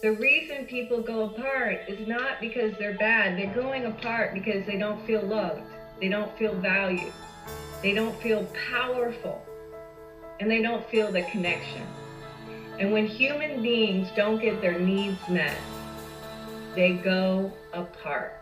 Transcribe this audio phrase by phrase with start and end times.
[0.00, 3.36] The reason people go apart is not because they're bad.
[3.36, 5.62] They're going apart because they don't feel loved.
[6.00, 7.12] They don't feel valued.
[7.82, 9.44] They don't feel powerful.
[10.38, 11.82] And they don't feel the connection.
[12.78, 15.58] And when human beings don't get their needs met,
[16.76, 18.40] they go apart.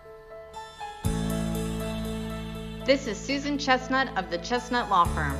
[2.85, 5.39] This is Susan Chestnut of the Chestnut Law Firm.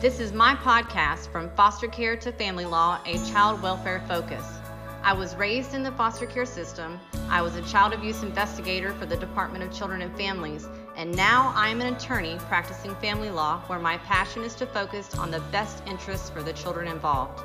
[0.00, 4.58] This is my podcast from foster care to family law, a child welfare focus.
[5.04, 7.00] I was raised in the foster care system.
[7.28, 11.52] I was a child abuse investigator for the Department of Children and Families, and now
[11.56, 15.40] I am an attorney practicing family law where my passion is to focus on the
[15.50, 17.42] best interests for the children involved.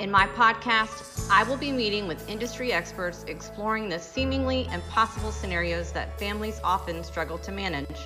[0.00, 5.92] In my podcast, I will be meeting with industry experts exploring the seemingly impossible scenarios
[5.92, 8.00] that families often struggle to manage.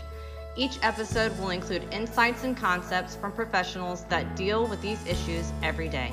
[0.57, 5.89] Each episode will include insights and concepts from professionals that deal with these issues every
[5.89, 6.12] day.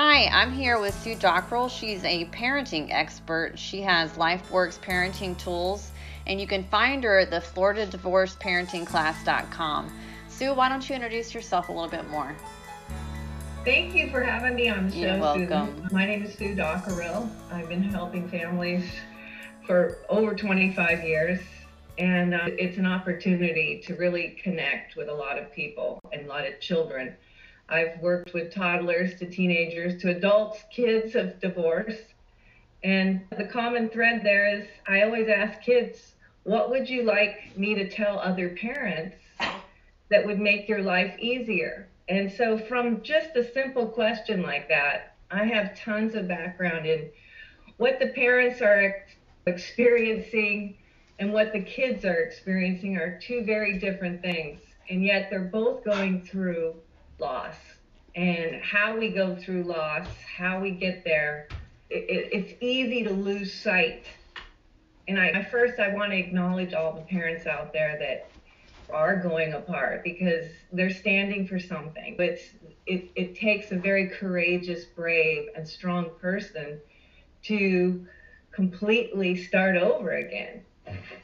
[0.00, 1.68] Hi, I'm here with Sue Dockrell.
[1.68, 3.58] She's a parenting expert.
[3.58, 5.90] She has LifeWorks parenting tools,
[6.28, 9.92] and you can find her at the Florida Divorce Parenting Class.com.
[10.28, 12.36] Sue, why don't you introduce yourself a little bit more?
[13.64, 14.98] Thank you for having me on the show.
[14.98, 15.74] You're welcome.
[15.74, 15.88] Susan.
[15.90, 17.28] My name is Sue Dockerell.
[17.50, 18.88] I've been helping families
[19.66, 21.40] for over 25 years,
[21.98, 26.28] and uh, it's an opportunity to really connect with a lot of people and a
[26.28, 27.16] lot of children
[27.68, 31.98] I've worked with toddlers to teenagers to adults, kids of divorce.
[32.82, 37.74] And the common thread there is I always ask kids, what would you like me
[37.74, 39.16] to tell other parents
[40.08, 41.88] that would make your life easier?
[42.08, 47.10] And so, from just a simple question like that, I have tons of background in
[47.76, 49.04] what the parents are
[49.46, 50.78] experiencing
[51.18, 54.60] and what the kids are experiencing are two very different things.
[54.88, 56.76] And yet, they're both going through
[57.18, 57.56] loss
[58.14, 61.48] and how we go through loss, how we get there.
[61.90, 64.06] It, it, it's easy to lose sight.
[65.06, 68.30] And I, first, I want to acknowledge all the parents out there that
[68.90, 72.16] are going apart because they're standing for something.
[72.18, 72.42] It's,
[72.86, 76.80] it, it takes a very courageous, brave, and strong person
[77.44, 78.06] to
[78.50, 80.62] completely start over again.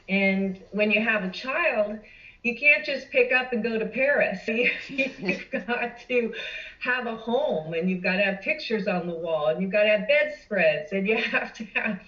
[0.07, 1.99] And when you have a child,
[2.45, 4.39] you can't just pick up and go to Paris.
[4.47, 4.69] You,
[5.49, 6.33] have got to
[6.79, 9.83] have a home and you've got to have pictures on the wall and you've got
[9.83, 11.99] to have bedspreads and you have to have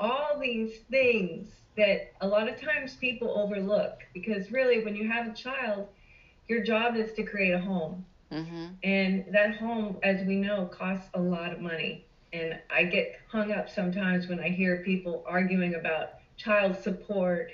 [0.00, 1.46] all these things
[1.76, 5.86] that a lot of times people overlook because really when you have a child,
[6.48, 8.04] your job is to create a home.
[8.32, 8.66] Mm-hmm.
[8.82, 12.04] And that home, as we know, costs a lot of money.
[12.32, 17.52] And I get hung up sometimes when I hear people arguing about child support.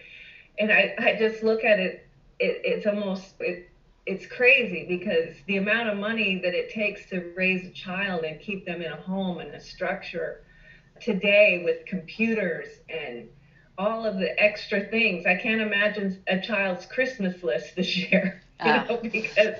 [0.58, 2.08] And I, I just look at it
[2.42, 3.70] it, it's almost it,
[4.04, 8.40] it's crazy because the amount of money that it takes to raise a child and
[8.40, 10.42] keep them in a home and a structure
[11.00, 13.28] today with computers and
[13.78, 15.24] all of the extra things.
[15.24, 18.42] I can't imagine a child's Christmas list this year.
[18.64, 18.86] You ah.
[18.88, 19.56] know, because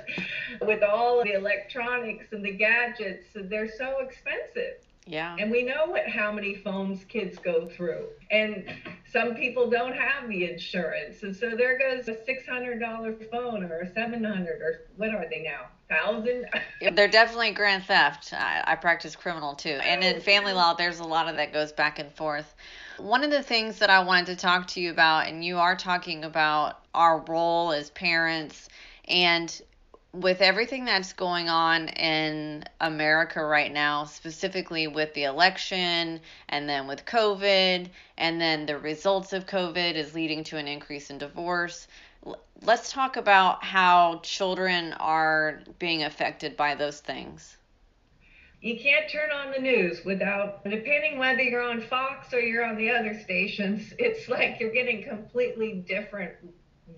[0.61, 4.77] with all of the electronics and the gadgets, they're so expensive.
[5.07, 5.37] Yeah.
[5.39, 8.07] And we know what how many phones kids go through.
[8.31, 8.73] And
[9.11, 11.23] some people don't have the insurance.
[11.23, 15.67] And so there goes a $600 phone or a 700 or what are they now?
[15.89, 16.47] Thousand?
[16.95, 18.33] They're definitely grand theft.
[18.33, 19.79] I, I practice criminal too.
[19.83, 20.21] And in oh.
[20.21, 22.55] family law, there's a lot of that goes back and forth.
[22.99, 25.77] One of the things that I wanted to talk to you about, and you are
[25.77, 28.69] talking about our role as parents
[29.09, 29.61] and
[30.13, 36.87] with everything that's going on in America right now, specifically with the election and then
[36.87, 41.89] with COVID, and then the results of COVID is leading to an increase in divorce.
[42.61, 47.57] Let's talk about how children are being affected by those things.
[48.61, 52.77] You can't turn on the news without, depending whether you're on Fox or you're on
[52.77, 56.35] the other stations, it's like you're getting completely different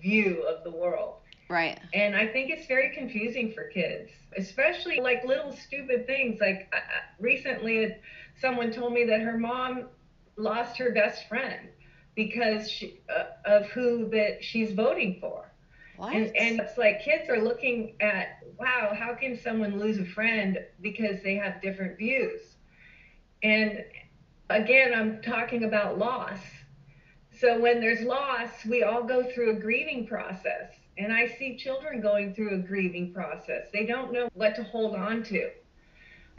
[0.01, 1.15] view of the world
[1.49, 1.79] Right.
[1.93, 6.39] And I think it's very confusing for kids, especially like little stupid things.
[6.41, 6.79] Like uh,
[7.19, 7.95] recently,
[8.39, 9.89] someone told me that her mom
[10.37, 11.69] lost her best friend
[12.15, 15.51] because she, uh, of who that she's voting for.
[15.97, 16.13] What?
[16.13, 20.57] And, and it's like kids are looking at, wow, how can someone lose a friend
[20.81, 22.41] because they have different views?
[23.43, 23.85] And
[24.49, 26.39] again, I'm talking about loss.
[27.39, 32.01] So when there's loss, we all go through a grieving process and I see children
[32.01, 33.67] going through a grieving process.
[33.73, 35.49] They don't know what to hold on to.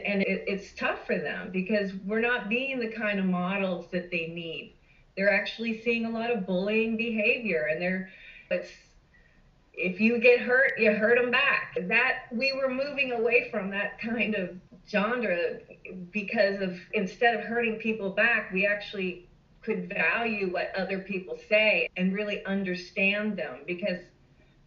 [0.03, 4.11] And it, it's tough for them because we're not being the kind of models that
[4.11, 4.75] they need.
[5.15, 8.09] They're actually seeing a lot of bullying behavior and they're
[8.49, 8.71] it's
[9.73, 11.77] if you get hurt, you hurt them back.
[11.83, 14.57] That we were moving away from that kind of
[14.89, 15.59] genre
[16.11, 19.29] because of instead of hurting people back, we actually
[19.61, 23.99] could value what other people say and really understand them because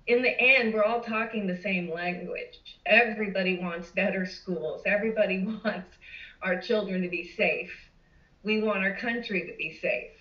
[0.06, 2.60] in the end we're all talking the same language.
[2.86, 4.82] Everybody wants better schools.
[4.86, 5.96] Everybody wants
[6.42, 7.72] our children to be safe.
[8.42, 10.12] We want our country to be safe.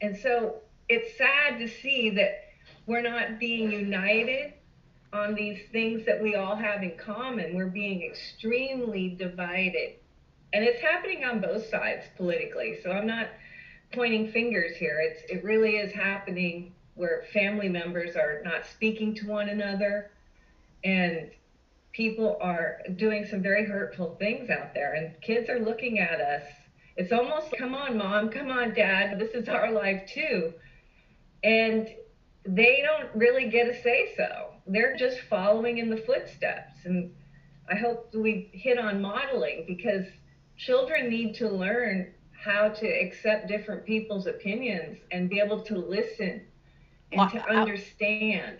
[0.00, 0.56] And so
[0.88, 2.44] it's sad to see that
[2.86, 4.54] we're not being united
[5.12, 7.54] on these things that we all have in common.
[7.54, 9.94] We're being extremely divided.
[10.52, 12.78] And it's happening on both sides politically.
[12.82, 13.28] So I'm not
[13.92, 15.00] pointing fingers here.
[15.00, 20.10] It's it really is happening where family members are not speaking to one another
[20.84, 21.30] and
[21.92, 26.42] people are doing some very hurtful things out there and kids are looking at us.
[26.96, 30.52] It's almost come on mom, come on dad, this is our life too.
[31.42, 31.88] And
[32.44, 34.52] they don't really get a say so.
[34.66, 36.84] They're just following in the footsteps.
[36.84, 37.12] And
[37.70, 40.04] I hope we hit on modeling because
[40.58, 46.42] children need to learn how to accept different people's opinions and be able to listen
[47.12, 48.58] and to understand.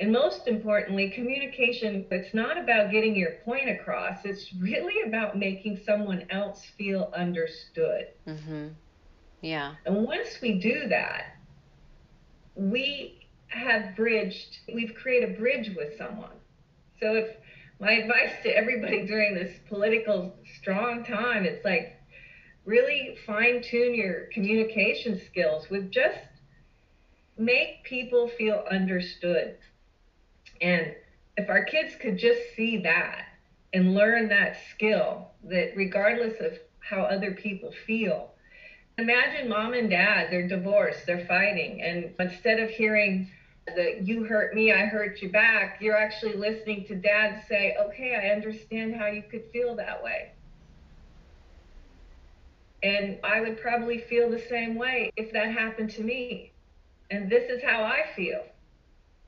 [0.00, 5.78] And most importantly, communication, it's not about getting your point across, it's really about making
[5.84, 8.06] someone else feel understood.
[8.26, 8.68] Mm-hmm.
[9.40, 9.74] Yeah.
[9.86, 11.24] And once we do that,
[12.54, 16.36] we have bridged, we've created a bridge with someone.
[17.00, 17.26] So if
[17.80, 21.96] my advice to everybody during this political strong time, it's like
[22.64, 26.18] really fine tune your communication skills with just
[27.38, 29.56] make people feel understood.
[30.60, 30.94] And
[31.36, 33.26] if our kids could just see that
[33.72, 38.32] and learn that skill, that regardless of how other people feel,
[38.98, 43.30] Imagine mom and dad, they're divorced, they're fighting, and instead of hearing
[43.76, 48.16] that you hurt me, I hurt you back, you're actually listening to dad say, okay,
[48.16, 50.32] I understand how you could feel that way.
[52.82, 56.52] And I would probably feel the same way if that happened to me.
[57.10, 58.42] And this is how I feel.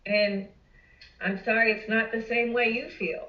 [0.07, 0.49] And
[1.21, 3.29] I'm sorry, it's not the same way you feel.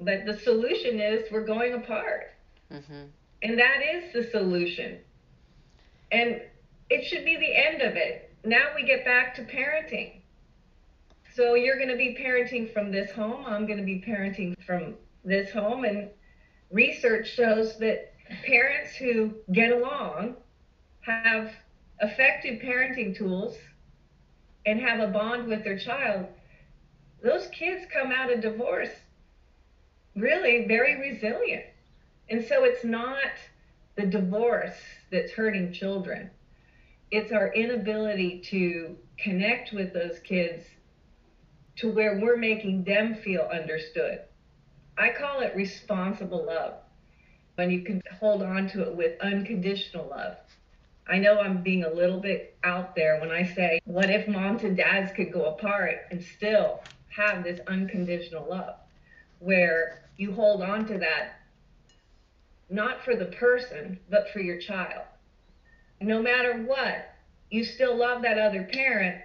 [0.00, 2.32] But the solution is we're going apart.
[2.72, 3.04] Mm-hmm.
[3.42, 4.98] And that is the solution.
[6.10, 6.40] And
[6.90, 8.32] it should be the end of it.
[8.44, 10.20] Now we get back to parenting.
[11.34, 13.44] So you're going to be parenting from this home.
[13.46, 14.94] I'm going to be parenting from
[15.24, 15.84] this home.
[15.84, 16.10] And
[16.70, 18.12] research shows that
[18.46, 20.36] parents who get along
[21.00, 21.52] have
[22.04, 23.56] effective parenting tools
[24.66, 26.26] and have a bond with their child.
[27.22, 28.90] Those kids come out of divorce
[30.16, 31.64] really very resilient.
[32.30, 33.18] And so it's not
[33.96, 34.76] the divorce
[35.10, 36.30] that's hurting children.
[37.10, 40.64] It's our inability to connect with those kids
[41.76, 44.20] to where we're making them feel understood.
[44.96, 46.74] I call it responsible love
[47.56, 50.36] when you can hold on to it with unconditional love.
[51.06, 54.62] I know I'm being a little bit out there when I say, what if moms
[54.62, 58.76] and dads could go apart and still have this unconditional love
[59.38, 61.40] where you hold on to that
[62.70, 65.04] not for the person, but for your child.
[66.00, 67.14] No matter what,
[67.50, 69.22] you still love that other parent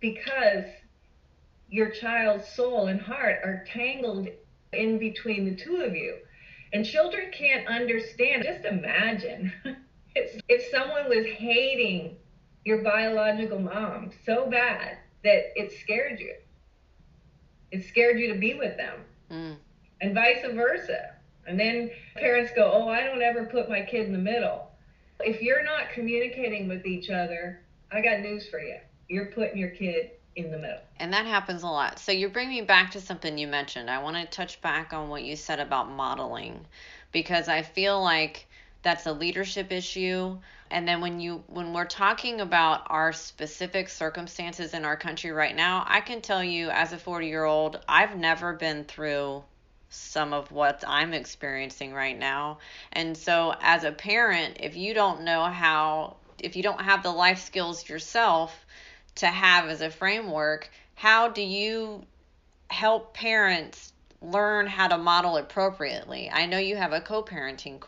[0.00, 0.64] because
[1.68, 4.28] your child's soul and heart are tangled
[4.72, 6.16] in between the two of you.
[6.72, 8.44] And children can't understand.
[8.44, 9.52] Just imagine
[10.48, 12.16] if someone was hating
[12.64, 16.34] your biological mom so bad that it scared you.
[17.70, 19.00] It scared you to be with them.
[19.30, 19.56] Mm.
[20.00, 21.14] And vice versa.
[21.46, 24.70] And then parents go, Oh, I don't ever put my kid in the middle.
[25.20, 28.76] If you're not communicating with each other, I got news for you.
[29.08, 30.80] You're putting your kid in the middle.
[30.98, 31.98] And that happens a lot.
[31.98, 33.88] So you bring me back to something you mentioned.
[33.88, 36.66] I want to touch back on what you said about modeling
[37.12, 38.46] because I feel like
[38.86, 40.38] that's a leadership issue
[40.70, 45.56] and then when you when we're talking about our specific circumstances in our country right
[45.56, 49.42] now i can tell you as a 40 year old i've never been through
[49.88, 52.58] some of what I'm experiencing right now.
[52.92, 57.12] And so, as a parent, if you don't know how, if you don't have the
[57.12, 58.66] life skills yourself
[59.16, 62.04] to have as a framework, how do you
[62.68, 66.30] help parents learn how to model appropriately?
[66.30, 67.80] I know you have a co parenting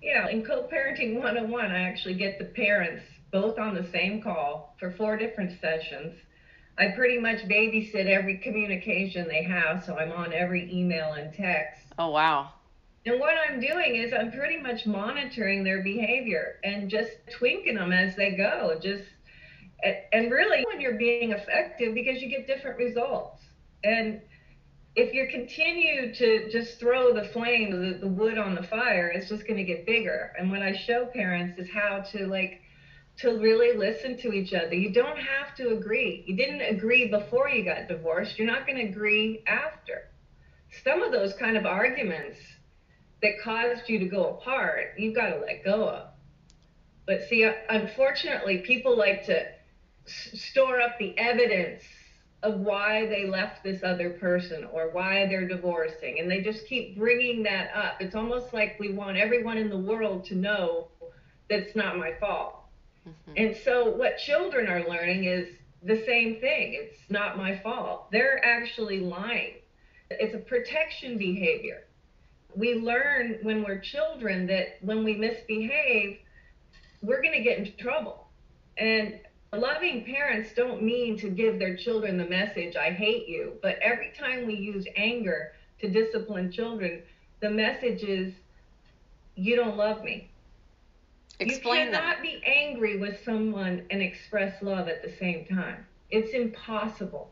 [0.00, 4.76] Yeah, in co parenting 101, I actually get the parents both on the same call
[4.78, 6.14] for four different sessions
[6.78, 11.82] I pretty much babysit every communication they have, so I'm on every email and text.
[11.98, 12.50] Oh, wow.
[13.04, 17.92] And what I'm doing is I'm pretty much monitoring their behavior and just twinking them
[17.92, 18.78] as they go.
[18.80, 19.04] Just
[20.12, 23.42] and really, when you're being effective, because you get different results.
[23.82, 24.20] And
[24.98, 29.28] if you continue to just throw the flame, the, the wood on the fire, it's
[29.28, 30.32] just going to get bigger.
[30.36, 32.58] And what I show parents is how to like
[33.18, 34.74] to really listen to each other.
[34.74, 36.24] You don't have to agree.
[36.26, 38.38] You didn't agree before you got divorced.
[38.38, 40.02] You're not going to agree after.
[40.84, 42.36] Some of those kind of arguments
[43.22, 46.08] that caused you to go apart, you've got to let go of.
[47.06, 49.44] But see, unfortunately, people like to
[50.06, 51.82] s- store up the evidence
[52.42, 56.20] of why they left this other person or why they're divorcing.
[56.20, 58.00] And they just keep bringing that up.
[58.00, 60.88] It's almost like we want everyone in the world to know
[61.50, 62.60] that it's not my fault.
[63.06, 63.32] Mm-hmm.
[63.36, 65.48] And so what children are learning is
[65.82, 66.74] the same thing.
[66.80, 68.10] It's not my fault.
[68.12, 69.54] They're actually lying.
[70.10, 71.84] It's a protection behavior.
[72.54, 76.18] We learn when we're children that when we misbehave,
[77.02, 78.28] we're going to get into trouble.
[78.76, 79.20] And
[79.56, 83.54] loving parents don't mean to give their children the message, I hate you.
[83.62, 87.02] But every time we use anger to discipline children,
[87.40, 88.34] the message is,
[89.36, 90.28] you don't love me.
[91.40, 92.22] Explain you cannot that.
[92.22, 95.86] be angry with someone and express love at the same time.
[96.10, 97.30] It's impossible.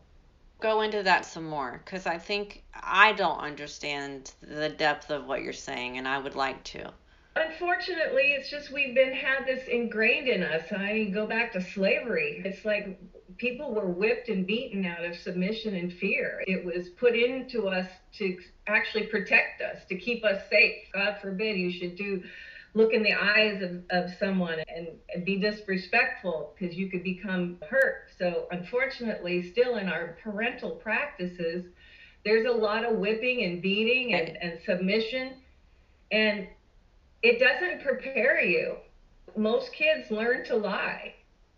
[0.60, 5.42] Go into that some more because I think I don't understand the depth of what
[5.42, 6.92] you're saying, and I would like to.
[7.36, 10.72] Unfortunately, it's just we've been had this ingrained in us.
[10.72, 12.40] I go back to slavery.
[12.42, 12.98] It's like
[13.36, 16.42] people were whipped and beaten out of submission and fear.
[16.46, 17.88] It was put into us
[18.18, 20.76] to actually protect us, to keep us safe.
[20.94, 22.22] God forbid you should do
[22.72, 27.58] look in the eyes of, of someone and, and be disrespectful because you could become
[27.68, 28.08] hurt.
[28.18, 31.66] So, unfortunately, still in our parental practices,
[32.24, 35.34] there's a lot of whipping and beating and, and submission.
[36.10, 36.48] And
[37.22, 38.76] it doesn't prepare you.
[39.36, 41.14] Most kids learn to lie,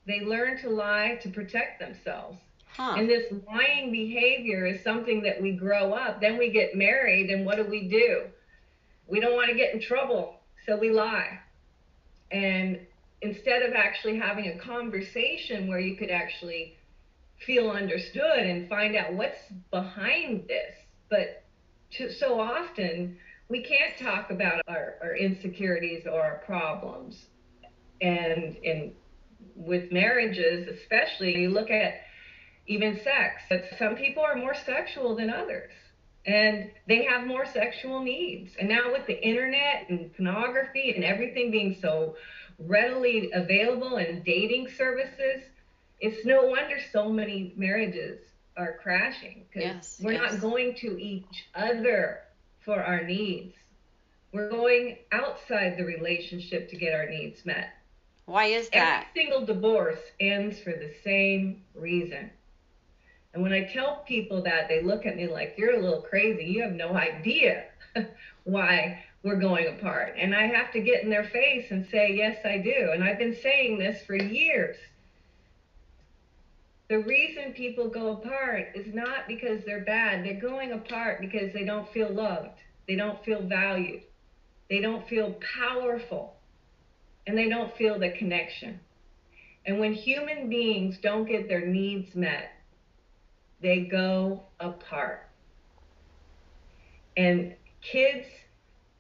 [0.06, 2.38] they learn to lie to protect themselves.
[2.66, 2.94] Huh.
[2.96, 6.20] And this lying behavior is something that we grow up.
[6.20, 8.24] Then we get married, and what do we do?
[9.06, 11.40] We don't want to get in trouble so we lie.
[12.30, 12.78] And
[13.22, 16.76] instead of actually having a conversation where you could actually
[17.38, 20.74] feel understood and find out what's behind this,
[21.08, 21.44] but
[21.92, 23.16] to, so often
[23.48, 27.26] we can't talk about our, our insecurities or our problems.
[28.00, 28.92] And in
[29.54, 32.02] with marriages, especially, you look at
[32.66, 33.42] even sex.
[33.78, 35.72] Some people are more sexual than others
[36.28, 38.52] and they have more sexual needs.
[38.60, 42.16] And now with the internet and pornography and everything being so
[42.58, 45.42] readily available and dating services,
[46.00, 48.20] it's no wonder so many marriages
[48.56, 50.32] are crashing because yes, we're yes.
[50.32, 52.20] not going to each other
[52.68, 53.54] for our needs.
[54.32, 57.70] We're going outside the relationship to get our needs met.
[58.26, 59.06] Why is that?
[59.08, 62.30] Every single divorce ends for the same reason
[63.34, 66.44] and when I tell people that, they look at me like, you're a little crazy.
[66.44, 67.66] You have no idea
[68.44, 70.14] why we're going apart.
[70.18, 72.90] And I have to get in their face and say, yes, I do.
[72.92, 74.76] And I've been saying this for years.
[76.88, 80.25] The reason people go apart is not because they're bad.
[80.25, 82.59] They're going apart because they don't feel loved.
[82.87, 84.02] They don't feel valued.
[84.71, 86.37] They don't feel powerful.
[87.26, 88.80] And they don't feel the connection.
[89.66, 92.52] And when human beings don't get their needs met,
[93.61, 95.28] they go apart.
[97.18, 98.26] And kids,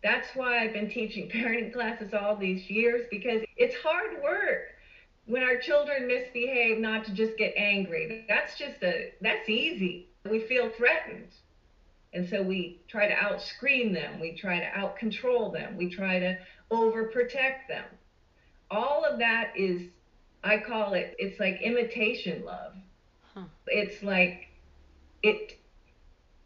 [0.02, 4.72] that's why I've been teaching parenting classes all these years because it's hard work
[5.28, 8.24] when our children misbehave not to just get angry.
[8.28, 10.08] That's just a that's easy.
[10.28, 11.28] We feel threatened.
[12.14, 16.38] And so we try to outscream them, we try to outcontrol them, we try to
[16.72, 17.84] overprotect them.
[18.70, 19.82] All of that is
[20.42, 22.72] I call it it's like imitation love.
[23.34, 23.44] Huh.
[23.66, 24.48] It's like
[25.22, 25.58] it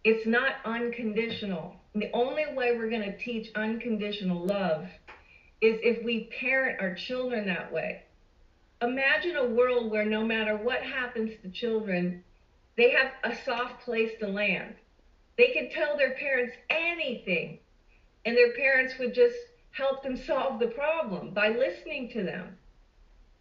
[0.03, 1.77] it's not unconditional.
[1.95, 4.87] The only way we're going to teach unconditional love
[5.61, 8.03] is if we parent our children that way.
[8.83, 12.25] Imagine a world where no matter what happens to children,
[12.77, 14.75] they have a soft place to land.
[15.39, 17.61] They can tell their parents anything,
[18.25, 19.37] and their parents would just
[19.71, 22.57] help them solve the problem by listening to them.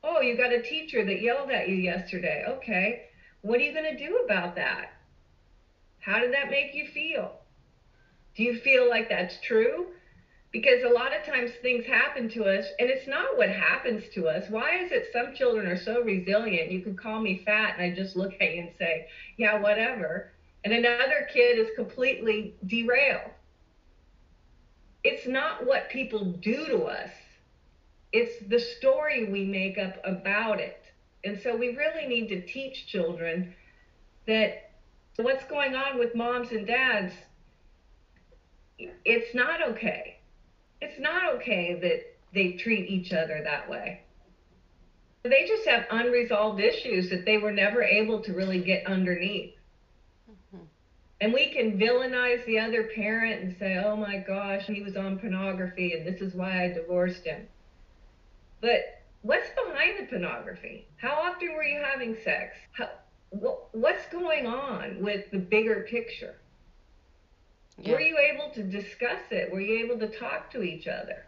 [0.04, 2.44] Oh, you got a teacher that yelled at you yesterday.
[2.48, 3.06] Okay,
[3.42, 4.94] what are you going to do about that?
[6.00, 7.32] How did that make you feel?
[8.36, 9.88] Do you feel like that's true?
[10.52, 14.28] Because a lot of times things happen to us and it's not what happens to
[14.28, 14.50] us.
[14.50, 16.72] Why is it some children are so resilient?
[16.72, 19.06] You can call me fat and I just look at you and say,
[19.38, 20.32] yeah, whatever.
[20.64, 23.32] And another kid is completely derailed.
[25.04, 27.12] It's not what people do to us,
[28.12, 30.78] it's the story we make up about it.
[31.24, 33.54] And so we really need to teach children
[34.28, 34.72] that
[35.18, 37.14] what's going on with moms and dads,
[39.06, 40.21] it's not okay.
[40.82, 44.02] It's not okay that they treat each other that way.
[45.24, 49.54] They just have unresolved issues that they were never able to really get underneath.
[50.30, 50.64] Mm-hmm.
[51.22, 55.20] And we can villainize the other parent and say, oh my gosh, he was on
[55.20, 57.48] pornography and this is why I divorced him.
[58.62, 60.88] But what's behind the pornography?
[60.98, 62.56] How often were you having sex?
[62.72, 62.90] How,
[63.30, 66.36] what, what's going on with the bigger picture?
[67.84, 67.94] Yeah.
[67.94, 69.52] Were you able to discuss it?
[69.52, 71.26] Were you able to talk to each other?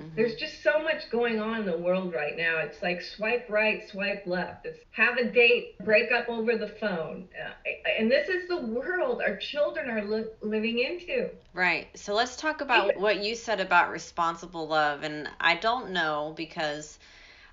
[0.00, 0.14] Mm-hmm.
[0.14, 2.58] There's just so much going on in the world right now.
[2.58, 4.66] It's like swipe right, swipe left.
[4.66, 7.28] It's have a date, break up over the phone.
[7.34, 7.52] Uh,
[7.98, 11.30] and this is the world our children are li- living into.
[11.54, 11.88] Right.
[11.94, 15.02] So let's talk about what you said about responsible love.
[15.02, 16.98] And I don't know because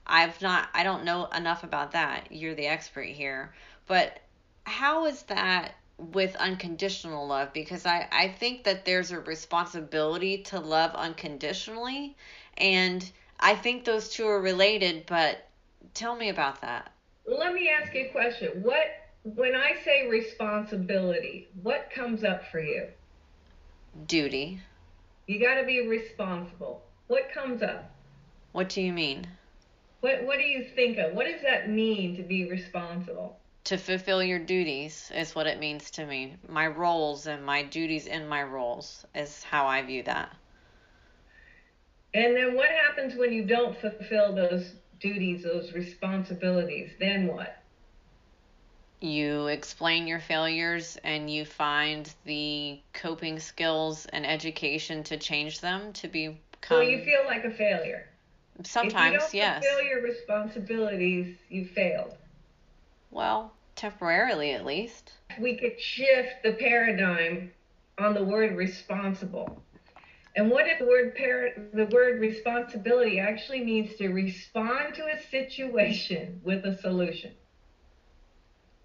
[0.05, 2.27] I've not, I don't know enough about that.
[2.29, 3.53] You're the expert here.
[3.88, 4.19] But
[4.65, 5.75] how is that
[6.12, 12.15] with unconditional love because I, I think that there's a responsibility to love unconditionally
[12.57, 15.48] and I think those two are related, but
[15.93, 16.91] tell me about that.
[17.27, 18.62] Let me ask you a question.
[18.62, 18.86] What
[19.24, 22.88] when I say responsibility, what comes up for you?
[24.07, 24.60] Duty.
[25.27, 26.83] You got to be responsible.
[27.07, 27.89] What comes up?
[28.51, 29.27] What do you mean?
[30.01, 31.13] What what do you think of?
[31.13, 33.39] What does that mean to be responsible?
[33.65, 36.36] To fulfill your duties is what it means to me.
[36.48, 40.36] My roles and my duties in my roles is how I view that.
[42.13, 46.91] And then what happens when you don't fulfill those duties, those responsibilities?
[47.00, 47.58] Then what?
[49.01, 55.91] You explain your failures and you find the coping skills and education to change them
[55.93, 56.38] to become.
[56.70, 58.08] So you feel like a failure.
[58.63, 59.65] Sometimes, if you don't yes.
[59.65, 62.15] fulfill your responsibilities, you failed.
[63.13, 65.13] Well, temporarily at least.
[65.39, 67.51] We could shift the paradigm
[68.00, 69.62] on the word responsible.
[70.36, 75.21] And what if the word par- the word responsibility actually means to respond to a
[75.30, 77.34] situation with a solution?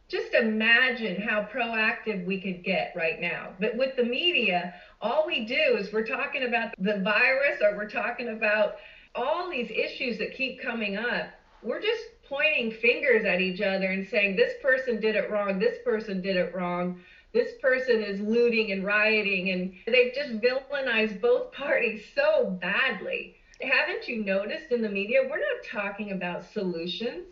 [0.08, 3.54] Just imagine how proactive we could get right now.
[3.60, 7.90] But with the media, all we do is we're talking about the virus or we're
[7.90, 8.76] talking about
[9.14, 11.30] all these issues that keep coming up.
[11.62, 15.78] We're just pointing fingers at each other and saying, this person did it wrong, this
[15.84, 17.00] person did it wrong,
[17.32, 19.50] this person is looting and rioting.
[19.50, 23.36] And they've just villainized both parties so badly.
[23.60, 27.26] Haven't you noticed in the media, we're not talking about solutions?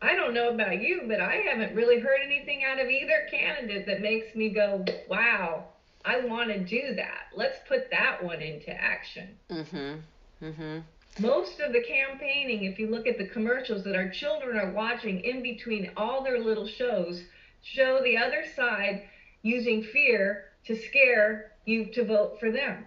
[0.00, 3.86] I don't know about you, but I haven't really heard anything out of either candidate
[3.86, 5.64] that makes me go, wow,
[6.04, 7.28] I want to do that.
[7.34, 9.36] Let's put that one into action.
[9.50, 10.00] Mhm.
[10.42, 10.84] Mhm.
[11.18, 15.20] Most of the campaigning, if you look at the commercials that our children are watching
[15.20, 17.22] in between all their little shows,
[17.62, 19.08] show the other side
[19.40, 22.84] using fear to scare you to vote for them.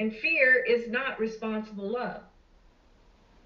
[0.00, 2.22] And fear is not responsible love.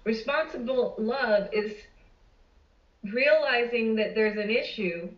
[0.03, 1.75] Responsible love is
[3.03, 5.09] realizing that there's an issue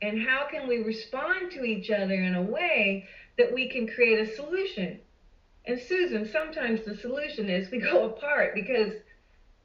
[0.00, 4.18] and how can we respond to each other in a way that we can create
[4.18, 4.98] a solution
[5.66, 8.94] and Susan, sometimes the solution is we go apart because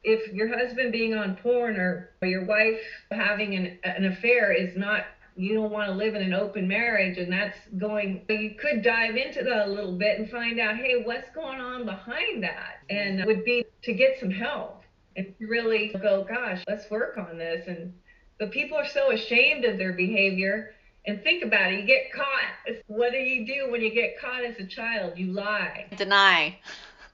[0.03, 2.79] if your husband being on porn or, your wife
[3.11, 5.05] having an, an affair is not
[5.37, 9.15] you don't want to live in an open marriage and that's going you could dive
[9.15, 12.79] into that a little bit and find out hey what's going on behind that?
[12.89, 14.81] And would be to get some help.
[15.17, 17.67] And really go gosh let's work on this.
[17.67, 17.93] And
[18.39, 20.74] but people are so ashamed of their behavior
[21.07, 21.79] and think about it.
[21.79, 22.77] You get caught.
[22.87, 25.17] What do you do when you get caught as a child?
[25.17, 25.85] You lie.
[25.97, 26.57] Deny.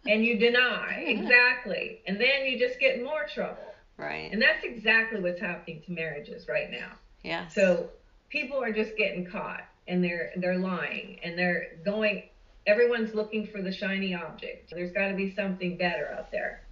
[0.08, 1.04] And you deny.
[1.08, 2.02] exactly.
[2.08, 3.74] And then you just get more trouble.
[3.98, 4.32] Right.
[4.32, 6.94] And that's exactly what's happening to marriages right now.
[7.24, 7.48] Yeah.
[7.50, 7.90] So
[8.30, 12.24] people are just getting caught and they're they're lying and they're going
[12.66, 14.72] everyone's looking for the shiny object.
[14.72, 16.64] There's got to be something better out there.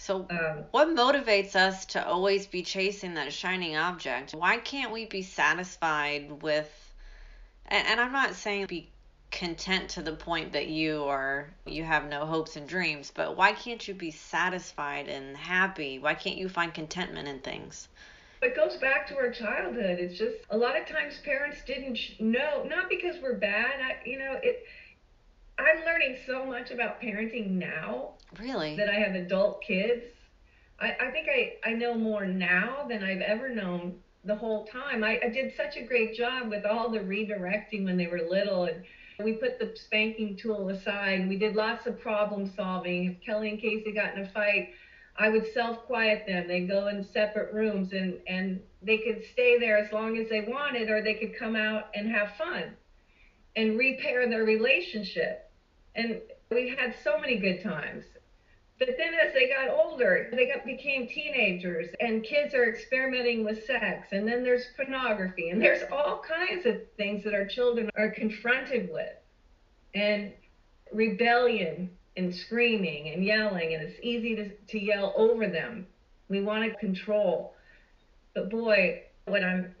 [0.00, 4.32] So, um, what motivates us to always be chasing that shining object?
[4.32, 6.94] Why can't we be satisfied with,
[7.66, 8.88] and, and I'm not saying be
[9.30, 13.52] content to the point that you are you have no hopes and dreams but why
[13.52, 15.98] can't you be satisfied and happy?
[15.98, 17.88] Why can't you find contentment in things?
[18.40, 19.98] It goes back to our childhood.
[19.98, 24.18] It's just a lot of times parents didn't know not because we're bad I, you
[24.18, 24.64] know it
[25.60, 28.14] I'm learning so much about parenting now.
[28.38, 28.76] Really?
[28.76, 30.04] That I have adult kids.
[30.78, 35.02] I, I think I, I know more now than I've ever known the whole time.
[35.04, 38.64] I, I did such a great job with all the redirecting when they were little
[38.64, 38.84] and
[39.24, 41.28] we put the spanking tool aside.
[41.28, 43.04] We did lots of problem solving.
[43.04, 44.70] If Kelly and Casey got in a fight,
[45.16, 46.48] I would self quiet them.
[46.48, 50.40] They'd go in separate rooms and, and they could stay there as long as they
[50.40, 52.76] wanted, or they could come out and have fun
[53.56, 55.49] and repair their relationship.
[55.94, 58.04] And we had so many good times.
[58.78, 63.64] But then as they got older, they got, became teenagers and kids are experimenting with
[63.66, 64.08] sex.
[64.10, 68.90] And then there's pornography and there's all kinds of things that our children are confronted
[68.90, 69.12] with.
[69.94, 70.32] And
[70.92, 75.86] rebellion and screaming and yelling, and it's easy to, to yell over them.
[76.28, 77.54] We want to control.
[78.34, 79.74] But boy, when I'm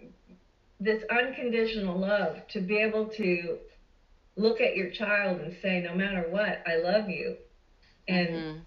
[0.78, 3.58] this unconditional love, to be able to
[4.36, 7.36] look at your child and say, no matter what, I love you.
[8.08, 8.58] And mm-hmm.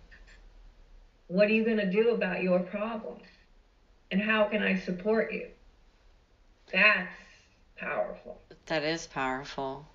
[1.28, 3.18] what are you going to do about your problem?
[4.12, 5.48] And how can I support you?
[6.72, 7.10] That's
[7.78, 8.40] powerful.
[8.68, 9.86] That is powerful.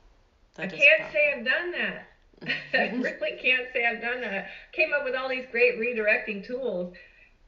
[0.56, 1.12] That I can't powerful.
[1.12, 2.08] say I've done that.
[2.74, 4.48] I really can't say I've done that.
[4.72, 6.94] Came up with all these great redirecting tools,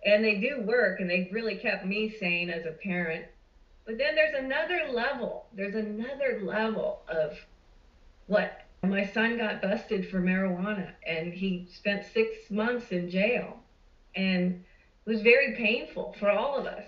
[0.05, 3.27] and they do work, and they really kept me sane as a parent.
[3.85, 5.47] But then there's another level.
[5.53, 7.37] There's another level of
[8.31, 13.59] what my son got busted for marijuana, and he spent six months in jail,
[14.15, 14.65] and
[15.05, 16.85] it was very painful for all of us,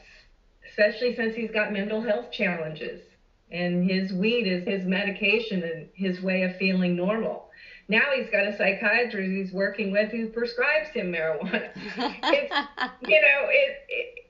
[0.68, 3.02] especially since he's got mental health challenges,
[3.50, 7.50] and his weed is his medication and his way of feeling normal
[7.88, 11.70] now he's got a psychiatrist he's working with who prescribes him marijuana.
[11.76, 12.54] it's,
[13.02, 14.21] you know, it, it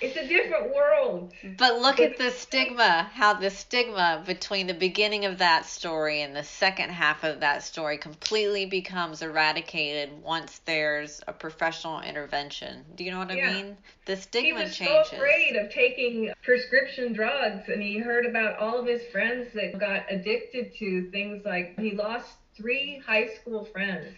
[0.00, 1.32] it's a different world.
[1.58, 6.34] But look at the stigma, how the stigma between the beginning of that story and
[6.34, 12.84] the second half of that story completely becomes eradicated once there's a professional intervention.
[12.96, 13.50] Do you know what yeah.
[13.50, 13.76] I mean?
[14.06, 14.78] The stigma changes.
[14.78, 19.02] He was so afraid of taking prescription drugs and he heard about all of his
[19.12, 24.08] friends that got addicted to things like he lost three high school friends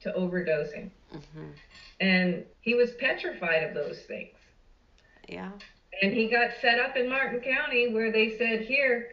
[0.00, 0.90] to overdosing.
[1.14, 1.50] Mm-hmm.
[2.00, 4.34] And he was petrified of those things.
[5.30, 5.50] Yeah.
[6.02, 9.08] And he got set up in Martin County where they said, Here,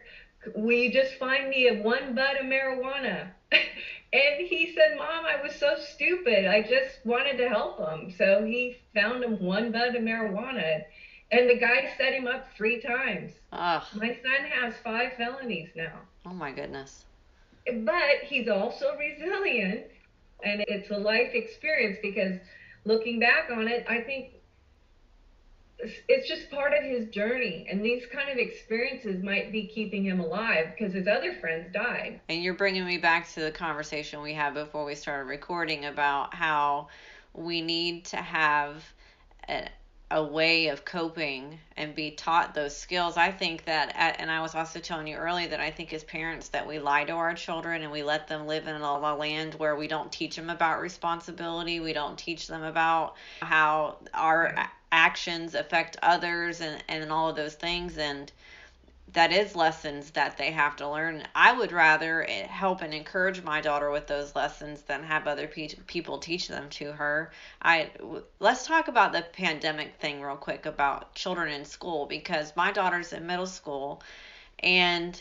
[0.54, 3.28] will you just find me a one bud of marijuana?
[3.52, 6.46] and he said, Mom, I was so stupid.
[6.46, 8.10] I just wanted to help him.
[8.10, 10.82] So he found him one bud of marijuana.
[11.30, 13.32] And the guy set him up three times.
[13.52, 13.82] Ugh.
[13.94, 16.00] My son has five felonies now.
[16.24, 17.04] Oh my goodness
[17.84, 19.82] but he's also resilient
[20.44, 22.38] and it's a life experience because
[22.84, 24.32] looking back on it i think
[26.08, 30.20] it's just part of his journey and these kind of experiences might be keeping him
[30.20, 34.34] alive because his other friends died and you're bringing me back to the conversation we
[34.34, 36.88] had before we started recording about how
[37.34, 38.84] we need to have
[39.48, 39.68] a,
[40.10, 43.16] a way of coping and be taught those skills.
[43.16, 46.48] I think that, and I was also telling you earlier that I think as parents
[46.48, 49.76] that we lie to our children and we let them live in a land where
[49.76, 51.80] we don't teach them about responsibility.
[51.80, 54.54] We don't teach them about how our
[54.92, 57.98] actions affect others and, and all of those things.
[57.98, 58.30] And
[59.12, 61.26] that is lessons that they have to learn.
[61.34, 65.76] I would rather help and encourage my daughter with those lessons than have other pe-
[65.86, 67.32] people teach them to her.
[67.62, 67.90] I
[68.38, 73.12] let's talk about the pandemic thing real quick about children in school because my daughter's
[73.12, 74.02] in middle school
[74.60, 75.20] and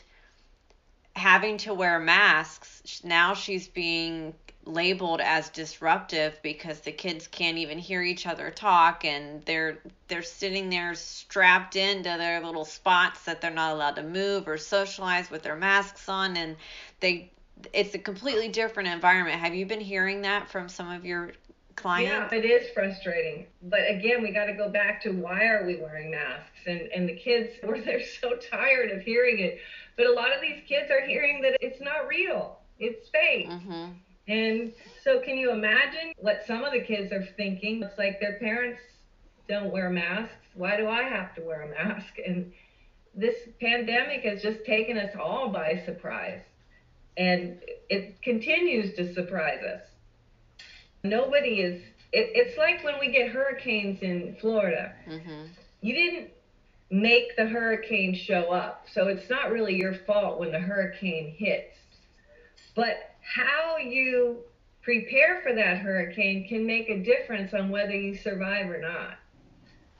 [1.15, 4.35] having to wear masks now she's being
[4.67, 10.21] labeled as disruptive because the kids can't even hear each other talk and they're they're
[10.21, 15.31] sitting there strapped into their little spots that they're not allowed to move or socialize
[15.31, 16.55] with their masks on and
[16.99, 17.31] they
[17.73, 19.39] it's a completely different environment.
[19.39, 21.31] Have you been hearing that from some of your
[21.75, 22.31] clients?
[22.31, 23.47] Yeah, it is frustrating.
[23.63, 26.59] But again, we got to go back to why are we wearing masks?
[26.65, 29.59] And and the kids were they're so tired of hearing it.
[29.95, 32.59] But a lot of these kids are hearing that it's not real.
[32.79, 33.49] It's fake.
[33.49, 33.85] Mm-hmm.
[34.27, 37.81] And so, can you imagine what some of the kids are thinking?
[37.83, 38.81] It's like their parents
[39.47, 40.35] don't wear masks.
[40.53, 42.13] Why do I have to wear a mask?
[42.25, 42.51] And
[43.15, 46.41] this pandemic has just taken us all by surprise.
[47.17, 47.59] And
[47.89, 49.81] it continues to surprise us.
[51.03, 54.93] Nobody is, it, it's like when we get hurricanes in Florida.
[55.09, 55.45] Mm-hmm.
[55.81, 56.29] You didn't
[56.91, 58.85] make the hurricane show up.
[58.93, 61.75] So it's not really your fault when the hurricane hits.
[62.75, 64.37] But how you
[64.81, 69.15] prepare for that hurricane can make a difference on whether you survive or not.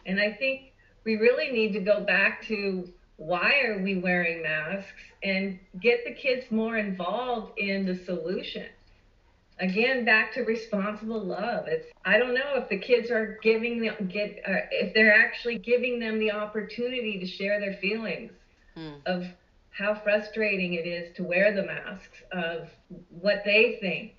[0.05, 2.87] And I think we really need to go back to
[3.17, 4.91] why are we wearing masks
[5.23, 8.67] and get the kids more involved in the solution.
[9.59, 11.65] Again, back to responsible love.
[11.67, 15.57] It's I don't know if the kids are giving them get uh, if they're actually
[15.57, 18.31] giving them the opportunity to share their feelings
[18.75, 18.93] hmm.
[19.07, 19.25] of
[19.77, 22.67] how frustrating it is to wear the masks, of
[23.09, 24.11] what they think,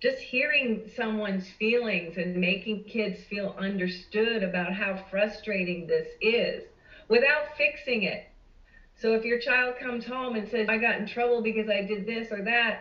[0.00, 6.62] just hearing someone's feelings and making kids feel understood about how frustrating this is
[7.08, 8.28] without fixing it.
[8.94, 12.04] So if your child comes home and says, I got in trouble because I did
[12.04, 12.80] this or that,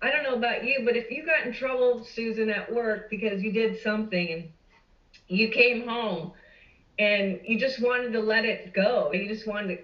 [0.00, 3.42] I don't know about you, but if you got in trouble, Susan, at work because
[3.42, 4.48] you did something and
[5.28, 6.32] you came home
[6.98, 9.82] and you just wanted to let it go, you just wanted to,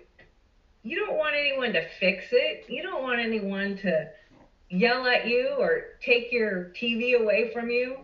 [0.83, 2.65] you don't want anyone to fix it.
[2.69, 4.11] You don't want anyone to
[4.71, 7.99] yell at you or take your TV away from you.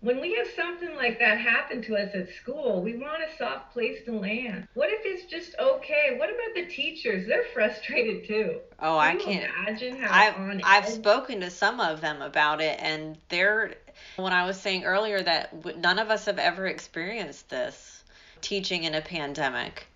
[0.00, 3.74] When we have something like that happen to us at school, we want a soft
[3.74, 4.66] place to land.
[4.72, 6.16] What if it's just okay?
[6.16, 7.26] What about the teachers?
[7.26, 8.60] They're frustrated too.
[8.78, 13.18] Oh, I can't imagine how I've, I've spoken to some of them about it, and
[13.28, 13.74] they're
[14.16, 18.02] when I was saying earlier that none of us have ever experienced this
[18.40, 19.86] teaching in a pandemic.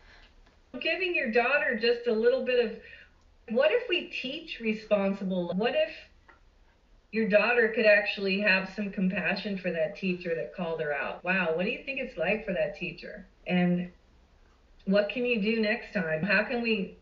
[0.81, 2.77] Giving your daughter just a little bit of
[3.55, 5.53] what if we teach responsible?
[5.55, 5.91] What if
[7.13, 11.23] your daughter could actually have some compassion for that teacher that called her out?
[11.23, 13.27] Wow, what do you think it's like for that teacher?
[13.47, 13.91] And
[14.87, 16.23] what can you do next time?
[16.23, 16.97] How can we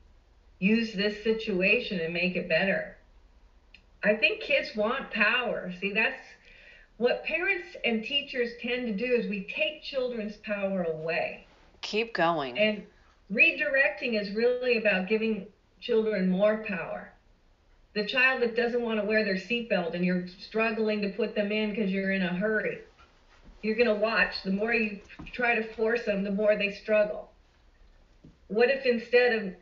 [0.59, 2.97] use this situation and make it better?
[4.05, 5.73] I think kids want power.
[5.81, 6.21] See, that's
[6.99, 11.47] what parents and teachers tend to do is we take children's power away.
[11.81, 12.59] Keep going.
[12.59, 12.85] And
[13.33, 15.47] redirecting is really about giving
[15.81, 17.13] children more power.
[17.95, 21.53] The child that doesn't want to wear their seatbelt and you're struggling to put them
[21.53, 22.79] in because you're in a hurry,
[23.63, 24.43] you're going to watch.
[24.45, 25.01] The more you
[25.33, 27.31] try to force them, the more they struggle.
[28.49, 29.55] What if instead of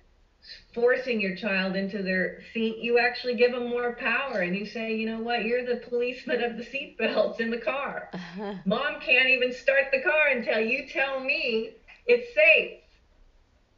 [0.74, 4.94] forcing your child into their seat, you actually give them more power and you say,
[4.94, 8.09] you know what, you're the policeman of the seatbelts in the car.
[8.12, 8.54] Uh-huh.
[8.64, 11.70] Mom can't even start the car until you tell me
[12.06, 12.79] it's safe.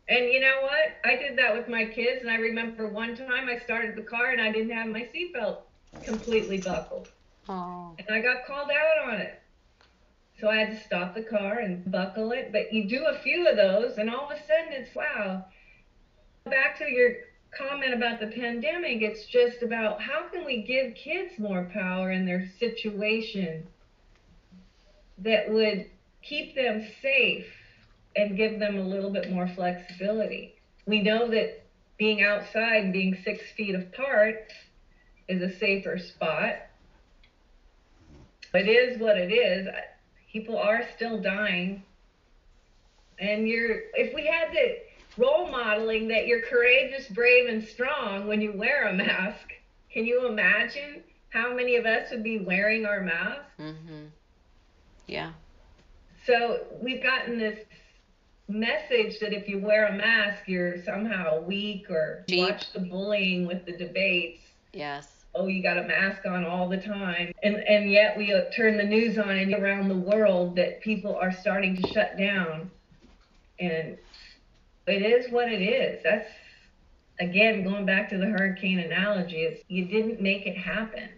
[0.09, 0.97] And you know what?
[1.05, 4.31] I did that with my kids, and I remember one time I started the car
[4.31, 5.59] and I didn't have my seatbelt
[6.03, 7.09] completely buckled.
[7.49, 7.95] Oh.
[7.99, 9.41] And I got called out on it.
[10.41, 12.51] So I had to stop the car and buckle it.
[12.53, 15.45] But you do a few of those, and all of a sudden it's wow.
[16.45, 17.13] Back to your
[17.57, 22.27] comment about the pandemic, it's just about how can we give kids more power in
[22.27, 23.67] their situation
[25.19, 25.87] that would
[26.23, 27.47] keep them safe
[28.17, 30.55] and give them a little bit more flexibility.
[30.87, 31.65] We know that
[31.97, 34.53] being outside being six feet apart
[35.29, 36.55] is a safer spot.
[38.51, 39.69] But it is what it is.
[40.31, 41.83] People are still dying.
[43.19, 44.79] And you're, if we had the
[45.17, 49.53] role modeling that you're courageous, brave, and strong when you wear a mask,
[49.93, 53.45] can you imagine how many of us would be wearing our masks?
[53.59, 54.07] Mm-hmm.
[55.07, 55.33] Yeah.
[56.27, 57.59] So we've gotten this
[58.49, 63.65] message that if you wear a mask, you're somehow weak or watch the bullying with
[63.65, 64.41] the debates.
[64.73, 65.09] Yes.
[65.35, 68.85] Oh, you got a mask on all the time, and and yet we turn the
[68.85, 72.71] news on and around the world that people are starting to shut down,
[73.59, 73.97] and
[74.87, 76.03] it is what it is.
[76.05, 76.29] That's
[77.19, 79.37] again going back to the hurricane analogy.
[79.37, 81.09] Is you didn't make it happen.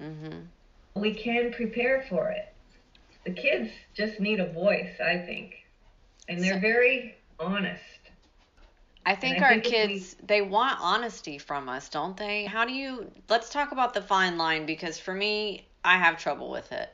[0.00, 1.00] Mm-hmm.
[1.00, 2.54] We can prepare for it.
[3.24, 5.63] The kids just need a voice, I think
[6.28, 7.82] and they're very honest.
[9.06, 10.26] I think I our think kids we...
[10.26, 12.46] they want honesty from us, don't they?
[12.46, 16.50] How do you Let's talk about the fine line because for me, I have trouble
[16.50, 16.90] with it.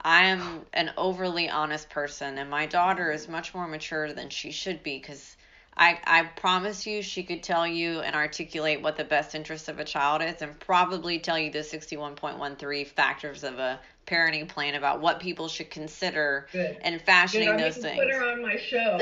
[0.00, 4.50] I am an overly honest person and my daughter is much more mature than she
[4.50, 5.36] should be cuz
[5.76, 9.78] I, I promise you she could tell you and articulate what the best interest of
[9.78, 15.00] a child is and probably tell you the 61.13 factors of a parenting plan about
[15.00, 16.76] what people should consider Good.
[16.82, 17.60] and fashioning Good.
[17.60, 17.98] those things.
[17.98, 18.98] Put her on my show.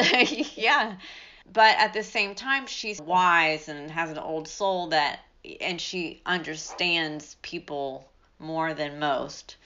[0.54, 0.96] yeah.
[1.52, 5.20] But at the same time she's wise and has an old soul that
[5.60, 9.56] and she understands people more than most.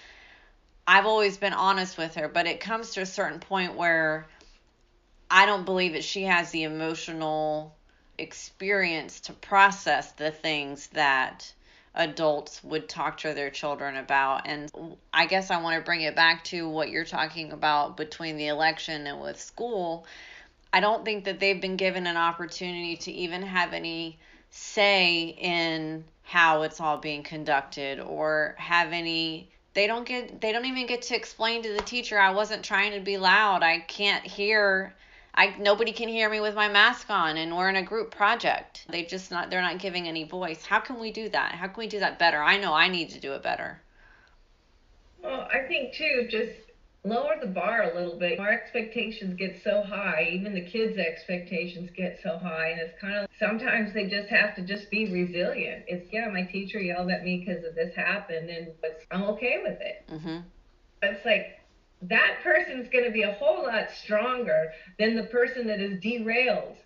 [0.86, 4.26] I've always been honest with her, but it comes to a certain point where
[5.36, 7.74] I don't believe that she has the emotional
[8.18, 11.52] experience to process the things that
[11.92, 14.46] adults would talk to their children about.
[14.46, 14.70] And
[15.12, 18.46] I guess I want to bring it back to what you're talking about between the
[18.46, 20.06] election and with school.
[20.72, 24.20] I don't think that they've been given an opportunity to even have any
[24.50, 30.66] say in how it's all being conducted or have any they don't get they don't
[30.66, 33.64] even get to explain to the teacher I wasn't trying to be loud.
[33.64, 34.94] I can't hear
[35.34, 38.86] I nobody can hear me with my mask on and we're in a group project.
[38.88, 40.64] They just not they're not giving any voice.
[40.64, 41.52] How can we do that?
[41.52, 42.42] How can we do that better?
[42.42, 43.80] I know I need to do it better.
[45.22, 46.52] Well, I think too just
[47.04, 48.38] lower the bar a little bit.
[48.38, 53.14] Our expectations get so high, even the kids' expectations get so high, and it's kind
[53.16, 55.84] of sometimes they just have to just be resilient.
[55.88, 59.60] It's yeah, my teacher yelled at me because of this happened, and but I'm okay
[59.62, 60.04] with it.
[60.10, 60.38] Mm-hmm.
[61.02, 61.60] It's like
[62.08, 66.76] that person's going to be a whole lot stronger than the person that is derailed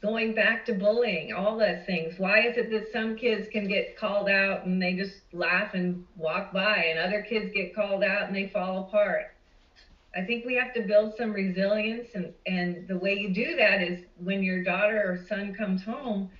[0.00, 2.14] going back to bullying, all those things.
[2.18, 6.04] Why is it that some kids can get called out and they just laugh and
[6.16, 9.34] walk by, and other kids get called out and they fall apart?
[10.16, 13.82] I think we have to build some resilience, and, and the way you do that
[13.82, 16.30] is when your daughter or son comes home,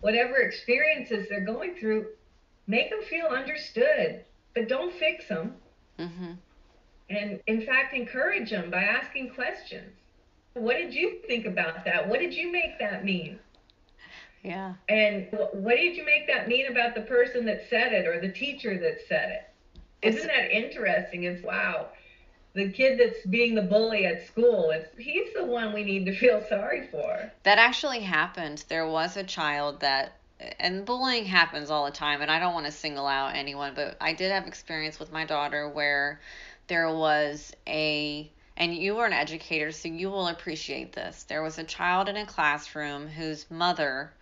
[0.00, 2.06] whatever experiences they're going through,
[2.66, 4.24] make them feel understood,
[4.54, 5.54] but don't fix them.
[5.98, 6.32] Mm-hmm.
[7.08, 9.92] And in fact, encourage them by asking questions.
[10.54, 12.08] What did you think about that?
[12.08, 13.38] What did you make that mean?
[14.42, 14.74] Yeah.
[14.88, 18.32] And what did you make that mean about the person that said it or the
[18.32, 19.50] teacher that said it?
[20.02, 21.24] Isn't that interesting?
[21.24, 21.88] It's wow
[22.56, 26.16] the kid that's being the bully at school it's he's the one we need to
[26.16, 30.16] feel sorry for that actually happened there was a child that
[30.58, 33.96] and bullying happens all the time and i don't want to single out anyone but
[34.00, 36.18] i did have experience with my daughter where
[36.68, 41.24] there was a and you were an educator so you will appreciate this.
[41.24, 44.12] There was a child in a classroom whose mother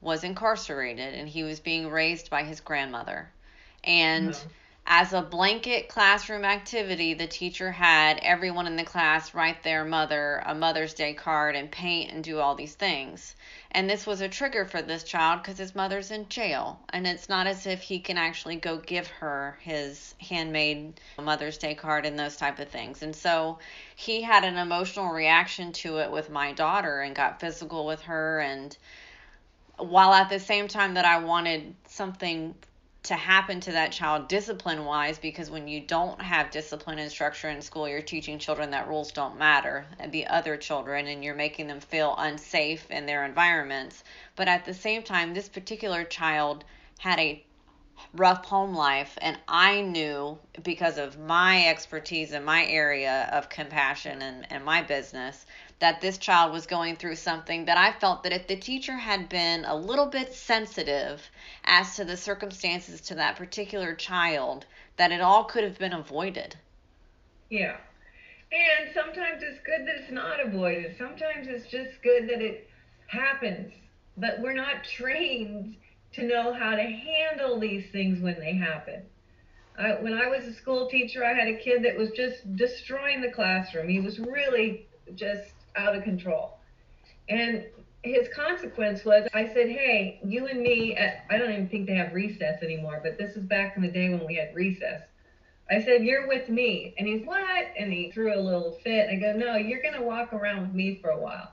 [0.00, 3.30] was incarcerated and he was being raised by his grandmother.
[3.84, 4.36] And no
[4.86, 10.42] as a blanket classroom activity, the teacher had everyone in the class write their mother
[10.44, 13.36] a Mother's Day card and paint and do all these things.
[13.70, 16.80] And this was a trigger for this child because his mother's in jail.
[16.90, 21.74] And it's not as if he can actually go give her his handmade Mother's Day
[21.74, 23.02] card and those type of things.
[23.02, 23.60] And so
[23.94, 28.40] he had an emotional reaction to it with my daughter and got physical with her.
[28.40, 28.76] And
[29.78, 32.56] while at the same time that I wanted something
[33.02, 37.48] to happen to that child discipline wise because when you don't have discipline and structure
[37.48, 41.66] in school you're teaching children that rules don't matter the other children and you're making
[41.66, 44.04] them feel unsafe in their environments.
[44.36, 46.64] But at the same time this particular child
[46.98, 47.44] had a
[48.14, 54.20] rough home life and i knew because of my expertise in my area of compassion
[54.22, 55.46] and, and my business
[55.82, 59.28] that this child was going through something that I felt that if the teacher had
[59.28, 61.20] been a little bit sensitive
[61.64, 64.64] as to the circumstances to that particular child,
[64.96, 66.54] that it all could have been avoided.
[67.50, 67.78] Yeah.
[68.52, 70.94] And sometimes it's good that it's not avoided.
[70.96, 72.70] Sometimes it's just good that it
[73.08, 73.72] happens.
[74.16, 75.74] But we're not trained
[76.12, 79.02] to know how to handle these things when they happen.
[79.76, 83.20] I, when I was a school teacher, I had a kid that was just destroying
[83.20, 83.88] the classroom.
[83.88, 86.58] He was really just out of control.
[87.28, 87.64] And
[88.02, 91.94] his consequence was I said, Hey, you and me, at, I don't even think they
[91.94, 95.02] have recess anymore, but this is back in the day when we had recess.
[95.70, 96.94] I said, You're with me.
[96.98, 97.66] And he's, What?
[97.78, 99.08] And he threw a little fit.
[99.08, 101.52] I go, No, you're going to walk around with me for a while.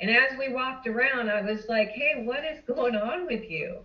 [0.00, 3.78] And as we walked around, I was like, Hey, what is going on with you?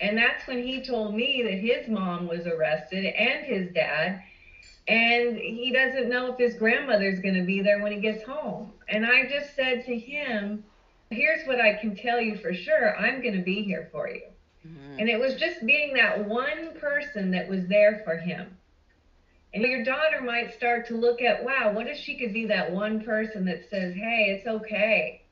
[0.00, 4.22] And that's when he told me that his mom was arrested and his dad
[4.90, 8.72] and he doesn't know if his grandmother's going to be there when he gets home.
[8.88, 10.64] And I just said to him,
[11.10, 14.22] Here's what I can tell you for sure I'm going to be here for you.
[14.66, 14.98] Mm-hmm.
[14.98, 18.56] And it was just being that one person that was there for him.
[19.54, 22.70] And your daughter might start to look at, wow, what if she could be that
[22.70, 25.22] one person that says, hey, it's okay.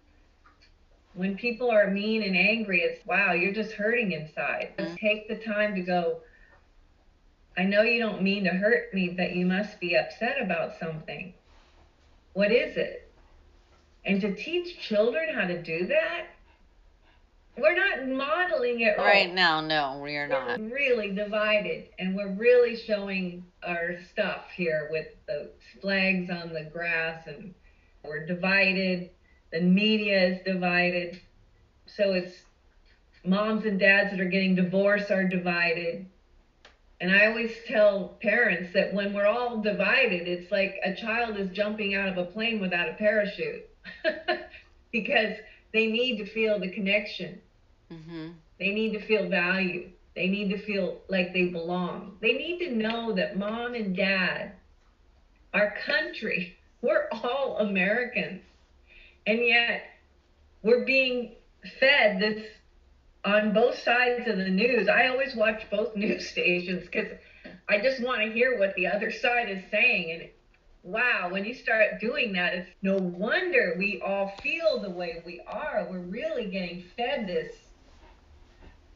[1.15, 4.73] When people are mean and angry, it's, wow, you're just hurting inside.
[4.79, 4.95] Mm-hmm.
[4.97, 6.21] Take the time to go,
[7.59, 11.35] I know you don't mean to hurt me, but you must be upset about something.
[12.35, 13.11] What is it?
[14.05, 16.27] And to teach children how to do that,
[17.57, 19.61] we're not modeling it right now.
[19.61, 20.61] No, we are not.
[20.61, 26.71] We're really divided, and we're really showing our stuff here with the flags on the
[26.73, 27.53] grass, and
[28.05, 29.11] we're divided.
[29.51, 31.21] The media is divided,
[31.87, 32.37] so it's
[33.25, 36.07] moms and dads that are getting divorced are divided
[37.01, 41.51] and I always tell parents that when we're all divided, it's like a child is
[41.51, 43.65] jumping out of a plane without a parachute
[44.93, 45.37] because
[45.73, 47.41] they need to feel the connection.
[47.93, 48.31] Mm-hmm.
[48.59, 49.93] They need to feel valued.
[50.17, 52.17] They need to feel like they belong.
[52.21, 54.53] They need to know that mom and dad,
[55.55, 58.43] our country, we're all Americans.
[59.25, 59.83] And yet
[60.63, 61.37] we're being
[61.79, 62.45] fed this
[63.25, 64.89] on both sides of the news.
[64.89, 67.13] I always watch both news stations because
[67.69, 70.13] I just want to hear what the other side is saying.
[70.13, 70.31] And
[70.83, 75.41] wow, when you start doing that, it's no wonder we all feel the way we
[75.47, 75.87] are.
[75.91, 77.55] We're really getting fed this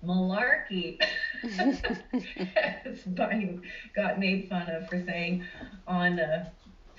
[0.05, 0.99] malarkey,
[1.45, 3.61] as Biden
[3.95, 5.45] got made fun of for saying
[5.87, 6.49] on uh,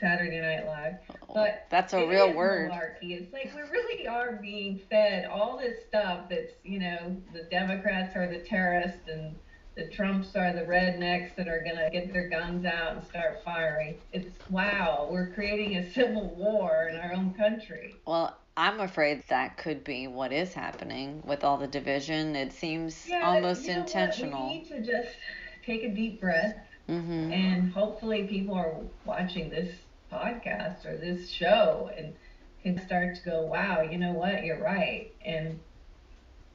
[0.04, 0.96] Saturday Night Live.
[1.34, 2.72] But that's a real word.
[2.72, 3.22] Malarkey.
[3.22, 8.16] It's like we really are being fed all this stuff that's, you know, the Democrats
[8.18, 9.36] are the terrorists and
[9.76, 13.42] the Trumps are the rednecks that are going to get their guns out and start
[13.46, 13.96] firing.
[14.12, 17.96] It's wow, we're creating a civil war in our own country.
[18.06, 22.36] Well, I'm afraid that could be what is happening with all the division.
[22.36, 23.90] It seems Yeah, almost you know what?
[23.90, 24.48] intentional.
[24.50, 25.16] We need to just
[25.66, 28.76] take a deep breath hmm and hopefully people are
[29.06, 29.74] watching this
[30.14, 32.14] podcast or this show and
[32.62, 35.12] can start to go, wow, you know what, you're right.
[35.26, 35.60] And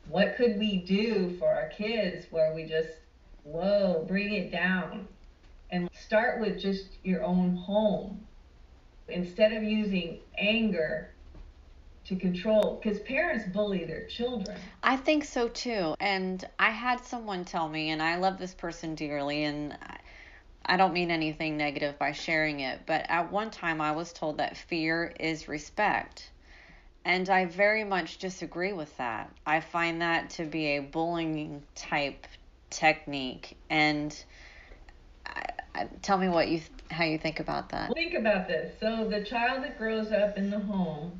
[0.09, 2.95] what could we do for our kids where we just,
[3.45, 5.07] whoa, bring it down
[5.71, 8.27] and start with just your own home
[9.09, 11.11] instead of using anger
[12.07, 14.59] to control, because parents bully their children.
[14.83, 15.95] I think so too.
[16.01, 19.77] And I had someone tell me, and I love this person dearly, and
[20.69, 24.39] I- don't mean anything negative by sharing it, but at one time I was told
[24.39, 26.31] that fear is respect.
[27.05, 29.33] And I very much disagree with that.
[29.47, 32.27] I find that to be a bullying type
[32.71, 33.57] technique.
[33.71, 34.15] And
[35.25, 35.45] I,
[35.75, 36.61] I, tell me what you
[36.91, 37.93] how you think about that.
[37.95, 38.73] Think about this.
[38.81, 41.19] So the child that grows up in the home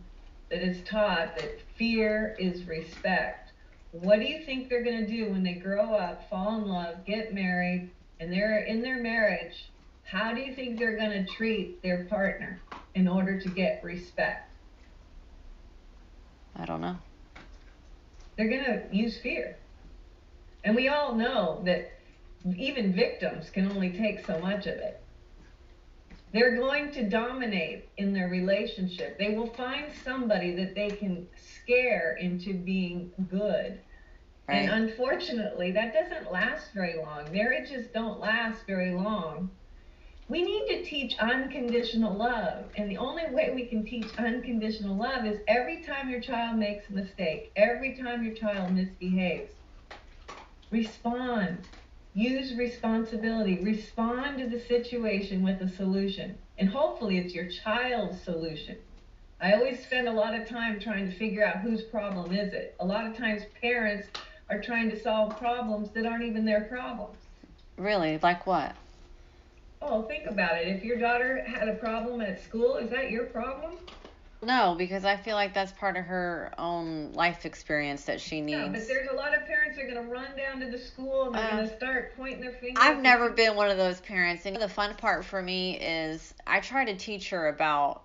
[0.51, 3.53] that is taught that fear is respect.
[3.93, 7.05] What do you think they're going to do when they grow up, fall in love,
[7.07, 7.91] get married,
[8.21, 9.71] and they're in their marriage?
[10.05, 12.61] How do you think they're going to treat their partner
[12.95, 14.51] in order to get respect?
[16.57, 16.97] I don't know.
[18.37, 19.57] They're going to use fear.
[20.65, 21.93] And we all know that
[22.57, 25.03] even victims can only take so much of it.
[26.33, 29.19] They're going to dominate in their relationship.
[29.19, 33.81] They will find somebody that they can scare into being good.
[34.49, 37.31] And unfortunately, that doesn't last very long.
[37.31, 39.51] Marriages don't last very long.
[40.29, 42.65] We need to teach unconditional love.
[42.77, 46.89] And the only way we can teach unconditional love is every time your child makes
[46.89, 49.53] a mistake, every time your child misbehaves,
[50.71, 51.59] respond.
[52.15, 53.63] Use responsibility.
[53.63, 56.37] Respond to the situation with a solution.
[56.57, 58.77] And hopefully, it's your child's solution.
[59.41, 62.75] I always spend a lot of time trying to figure out whose problem is it.
[62.81, 64.09] A lot of times, parents
[64.51, 67.17] are trying to solve problems that aren't even their problems.
[67.77, 68.19] Really?
[68.23, 68.75] Like what?
[69.81, 70.69] Oh, think about it.
[70.69, 73.75] If your daughter had a problem at school, is that your problem?
[74.43, 78.67] No, because I feel like that's part of her own life experience that she needs.
[78.67, 80.79] No, but there's a lot of parents that are going to run down to the
[80.79, 82.77] school and they're Uh, going to start pointing their fingers.
[82.81, 84.47] I've never been one of those parents.
[84.47, 88.03] And the fun part for me is I try to teach her about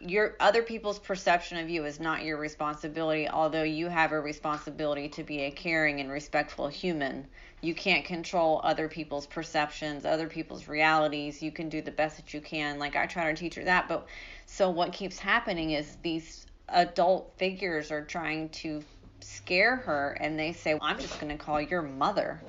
[0.00, 5.08] your other people's perception of you is not your responsibility, although you have a responsibility
[5.08, 7.26] to be a caring and respectful human.
[7.60, 11.42] You can't control other people's perceptions, other people's realities.
[11.42, 12.78] You can do the best that you can.
[12.78, 14.06] Like I try to teach her that, but
[14.46, 18.82] so what keeps happening is these adult figures are trying to
[19.20, 22.40] scare her and they say, I'm just going to call your mother.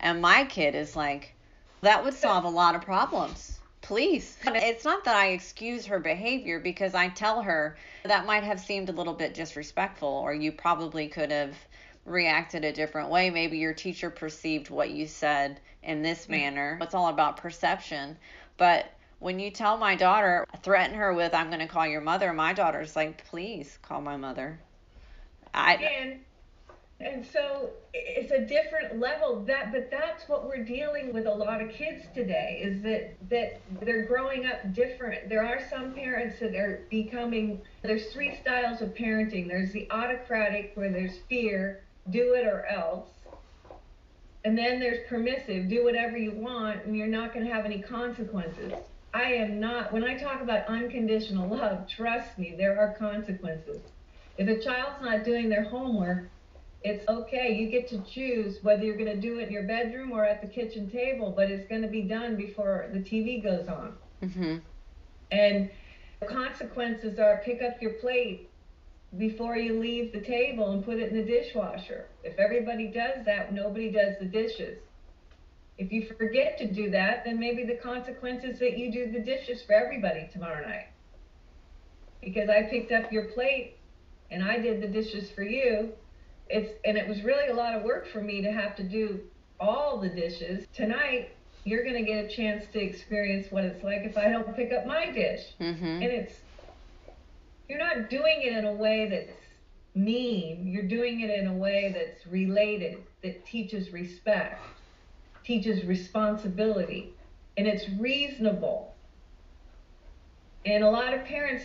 [0.00, 1.34] And my kid is like,
[1.82, 3.55] that would solve a lot of problems.
[3.86, 4.36] Please.
[4.44, 8.88] It's not that I excuse her behavior because I tell her that might have seemed
[8.88, 11.54] a little bit disrespectful or you probably could have
[12.04, 13.30] reacted a different way.
[13.30, 16.32] Maybe your teacher perceived what you said in this mm-hmm.
[16.32, 16.78] manner.
[16.82, 18.16] It's all about perception.
[18.56, 22.32] But when you tell my daughter, threaten her with, I'm going to call your mother,
[22.32, 24.58] my daughter's like, please call my mother.
[25.54, 26.20] I, and
[26.98, 31.60] and so it's a different level that but that's what we're dealing with a lot
[31.60, 35.28] of kids today is that that they're growing up different.
[35.28, 39.46] There are some parents that are becoming there's three styles of parenting.
[39.46, 43.08] There's the autocratic where there's fear do it or else.
[44.46, 47.82] And then there's permissive do whatever you want and you're not going to have any
[47.82, 48.72] consequences.
[49.12, 53.82] I am not when i talk about unconditional love trust me there are consequences.
[54.38, 56.30] If a child's not doing their homework,
[56.86, 57.52] it's okay.
[57.52, 60.40] You get to choose whether you're going to do it in your bedroom or at
[60.40, 63.94] the kitchen table, but it's going to be done before the TV goes on.
[64.22, 64.58] hmm
[65.30, 65.70] And
[66.20, 68.50] the consequences are pick up your plate
[69.16, 72.06] before you leave the table and put it in the dishwasher.
[72.22, 74.78] If everybody does that, nobody does the dishes.
[75.78, 79.20] If you forget to do that, then maybe the consequence is that you do the
[79.20, 80.86] dishes for everybody tomorrow night.
[82.20, 83.76] Because I picked up your plate
[84.30, 85.92] and I did the dishes for you.
[86.48, 89.20] It's and it was really a lot of work for me to have to do
[89.58, 90.66] all the dishes.
[90.72, 91.30] Tonight,
[91.64, 94.72] you're going to get a chance to experience what it's like if I don't pick
[94.72, 95.54] up my dish.
[95.58, 96.34] hmm And it's
[97.68, 99.32] you're not doing it in a way that's
[99.94, 100.68] mean.
[100.68, 104.62] You're doing it in a way that's related, that teaches respect,
[105.42, 107.12] teaches responsibility,
[107.56, 108.94] and it's reasonable.
[110.64, 111.64] And a lot of parents,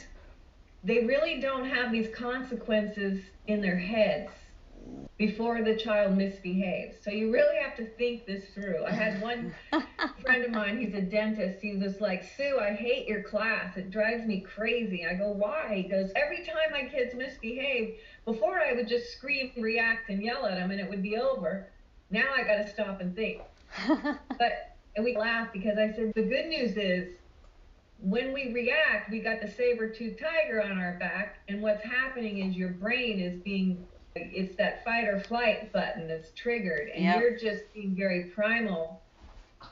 [0.84, 4.32] they really don't have these consequences in their heads
[5.18, 6.96] before the child misbehaves.
[7.04, 8.84] So you really have to think this through.
[8.86, 9.54] I had one
[10.22, 11.62] friend of mine, he's a dentist.
[11.62, 13.78] He was like, Sue, I hate your class.
[13.78, 15.06] It drives me crazy.
[15.06, 15.76] I go, why?
[15.76, 20.46] He goes, every time my kids misbehave, before I would just scream, react, and yell
[20.48, 21.68] at them and it would be over.
[22.10, 23.42] Now I got to stop and think.
[23.88, 27.10] but and we laughed because I said, the good news is
[28.02, 32.56] when we react, we got the saber-tooth tiger on our back, and what's happening is
[32.56, 37.20] your brain is being it's that fight or flight button that's triggered, and yep.
[37.20, 39.01] you're just being very primal.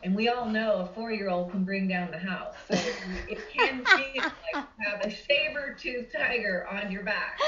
[0.03, 2.75] And we all know a four-year-old can bring down the house, so
[3.27, 7.39] it can feel like you have a saber-toothed tiger on your back.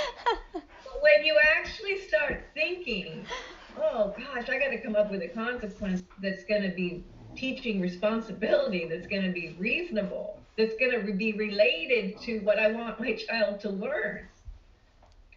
[0.51, 0.63] But
[1.01, 3.25] when you actually start thinking,
[3.77, 7.03] "Oh gosh, I got to come up with a consequence that's going to be
[7.35, 12.71] teaching responsibility, that's going to be reasonable, that's going to be related to what I
[12.71, 14.27] want my child to learn."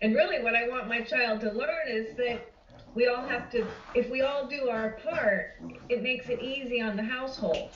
[0.00, 2.52] And really, what I want my child to learn is that
[2.94, 5.54] we all have to, if we all do our part,
[5.88, 7.70] it makes it easy on the household.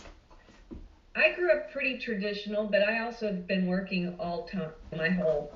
[1.15, 5.51] I grew up pretty traditional, but I also have been working all time, my whole,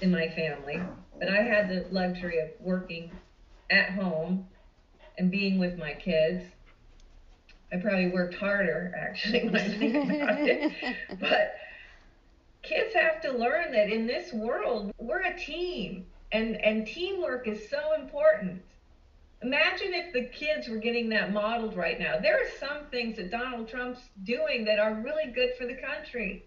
[0.00, 0.80] in my family.
[1.18, 3.10] But I had the luxury of working
[3.70, 4.44] at home
[5.16, 6.44] and being with my kids.
[7.72, 10.72] I probably worked harder, actually, when I think about it.
[11.20, 11.54] But
[12.62, 17.68] kids have to learn that in this world we're a team and and teamwork is
[17.68, 18.62] so important.
[19.42, 22.18] Imagine if the kids were getting that modeled right now.
[22.20, 26.44] There are some things that donald trump's doing that are really good for the country.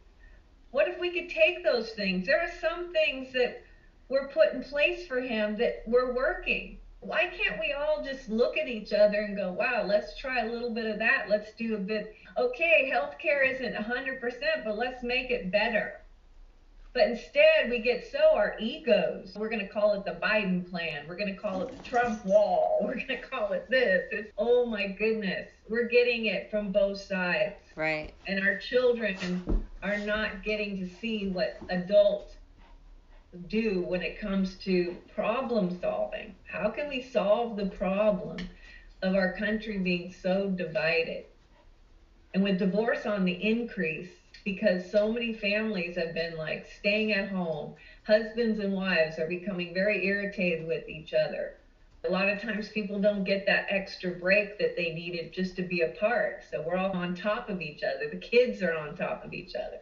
[0.72, 2.26] What if we could take those things?
[2.26, 3.64] There are some things that
[4.08, 6.78] were put in place for him that were working.
[7.02, 10.52] Why can't we all just look at each other and go wow let's try a
[10.52, 11.26] little bit of that.
[11.30, 12.16] Let's do a bit.
[12.38, 14.22] Okay healthcare isn't 100%
[14.64, 16.00] but let's make it better
[16.96, 19.34] but instead, we get so our egos.
[19.36, 21.04] We're going to call it the Biden plan.
[21.10, 22.80] We're going to call it the Trump wall.
[22.82, 24.06] We're going to call it this.
[24.12, 25.50] It's, oh my goodness.
[25.68, 27.56] We're getting it from both sides.
[27.76, 28.14] Right.
[28.28, 32.38] And our children are not getting to see what adults
[33.50, 36.34] do when it comes to problem solving.
[36.50, 38.38] How can we solve the problem
[39.02, 41.26] of our country being so divided?
[42.34, 44.12] And with divorce on the increase,
[44.46, 47.74] because so many families have been like staying at home.
[48.04, 51.56] Husbands and wives are becoming very irritated with each other.
[52.06, 55.64] A lot of times people don't get that extra break that they needed just to
[55.64, 56.44] be apart.
[56.50, 58.08] So we're all on top of each other.
[58.08, 59.80] The kids are on top of each other.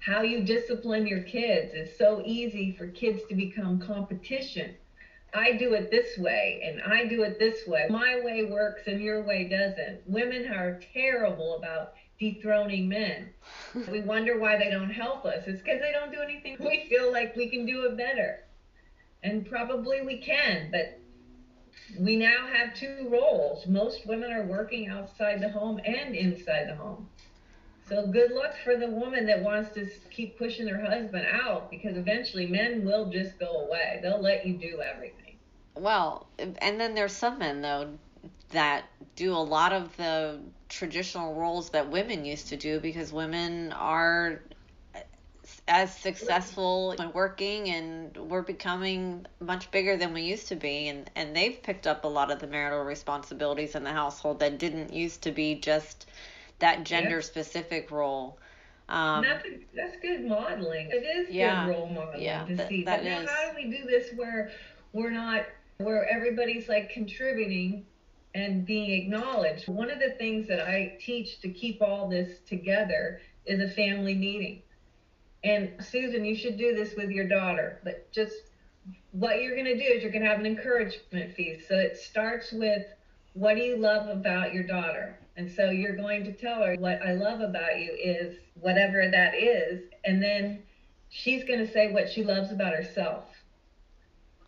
[0.00, 4.74] How you discipline your kids is so easy for kids to become competition.
[5.34, 7.86] I do it this way and I do it this way.
[7.88, 10.00] My way works and your way doesn't.
[10.06, 13.30] Women are terrible about dethroning men.
[13.90, 15.44] we wonder why they don't help us.
[15.46, 16.56] It's because they don't do anything.
[16.60, 18.44] We feel like we can do it better.
[19.22, 21.00] And probably we can, but
[21.98, 23.66] we now have two roles.
[23.66, 27.08] Most women are working outside the home and inside the home.
[27.88, 31.96] So good luck for the woman that wants to keep pushing her husband out because
[31.96, 34.00] eventually men will just go away.
[34.02, 35.36] They'll let you do everything.
[35.74, 37.98] Well, and then there's some men though
[38.50, 38.84] that
[39.16, 44.40] do a lot of the traditional roles that women used to do because women are
[45.66, 50.88] as successful and working and we're becoming much bigger than we used to be.
[50.88, 54.58] And and they've picked up a lot of the marital responsibilities in the household that
[54.58, 56.06] didn't used to be just
[56.58, 58.38] that gender specific role.
[58.88, 60.88] Um, that's, a, that's good modeling.
[60.90, 62.84] It is yeah, good role modeling yeah, to that, see.
[62.84, 64.50] That but now, how do we do this where
[64.94, 65.44] we're not,
[65.76, 67.84] where everybody's like contributing
[68.34, 69.68] and being acknowledged.
[69.68, 74.14] One of the things that I teach to keep all this together is a family
[74.14, 74.62] meeting.
[75.44, 78.34] And Susan, you should do this with your daughter, but just
[79.12, 81.68] what you're going to do is you're going to have an encouragement feast.
[81.68, 82.84] So it starts with
[83.34, 85.18] what do you love about your daughter?
[85.36, 89.34] And so you're going to tell her what I love about you is whatever that
[89.36, 89.82] is.
[90.04, 90.62] And then
[91.08, 93.24] she's going to say what she loves about herself.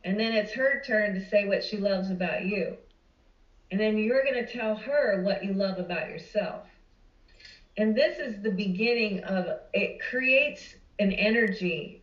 [0.04, 2.76] And then it's her turn to say what she loves about you.
[3.70, 6.66] And then you're going to tell her what you love about yourself.
[7.76, 12.02] And this is the beginning of it creates an energy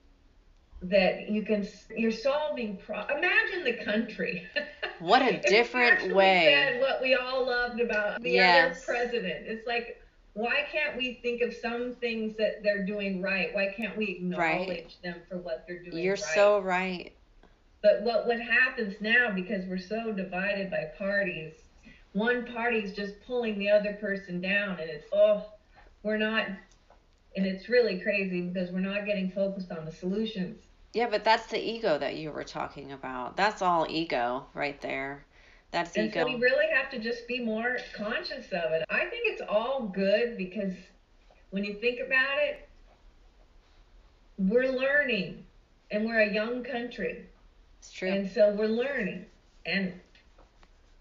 [0.82, 4.48] that you can you're solving pro- imagine the country
[5.00, 8.72] what a different way what we all loved about the yes.
[8.72, 10.00] other president it's like
[10.34, 14.68] why can't we think of some things that they're doing right why can't we acknowledge
[14.68, 14.98] right.
[15.04, 16.04] them for what they're doing right?
[16.04, 16.34] you're right?
[16.36, 17.14] so right
[17.82, 21.54] but what what happens now because we're so divided by parties,
[22.14, 25.46] one party's just pulling the other person down, and it's oh,
[26.04, 26.48] we're not
[27.36, 30.64] And it's really crazy because we're not getting focused on the solutions.
[30.94, 33.38] Yeah, but that's the ego that you were talking about.
[33.38, 35.26] That's all ego right there.
[35.72, 36.22] That's and ego.
[36.22, 38.84] so we really have to just be more conscious of it.
[38.90, 40.74] I think it's all good because
[41.52, 42.68] when you think about it,
[44.38, 45.44] we're learning
[45.92, 47.26] and we're a young country.
[47.98, 48.10] True.
[48.10, 49.26] And so we're learning.
[49.66, 49.94] And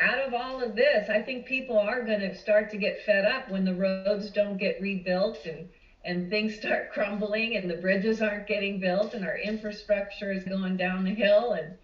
[0.00, 3.26] out of all of this, I think people are going to start to get fed
[3.26, 5.68] up when the roads don't get rebuilt and
[6.04, 10.76] and things start crumbling and the bridges aren't getting built and our infrastructure is going
[10.76, 11.74] down the hill and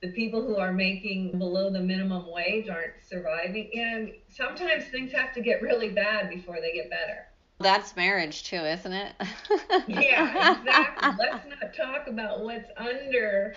[0.00, 3.70] the people who are making below the minimum wage aren't surviving.
[3.74, 7.26] And sometimes things have to get really bad before they get better.
[7.58, 9.14] That's marriage too, isn't it?
[9.88, 11.10] yeah, exactly.
[11.18, 13.54] Let's not talk about what's under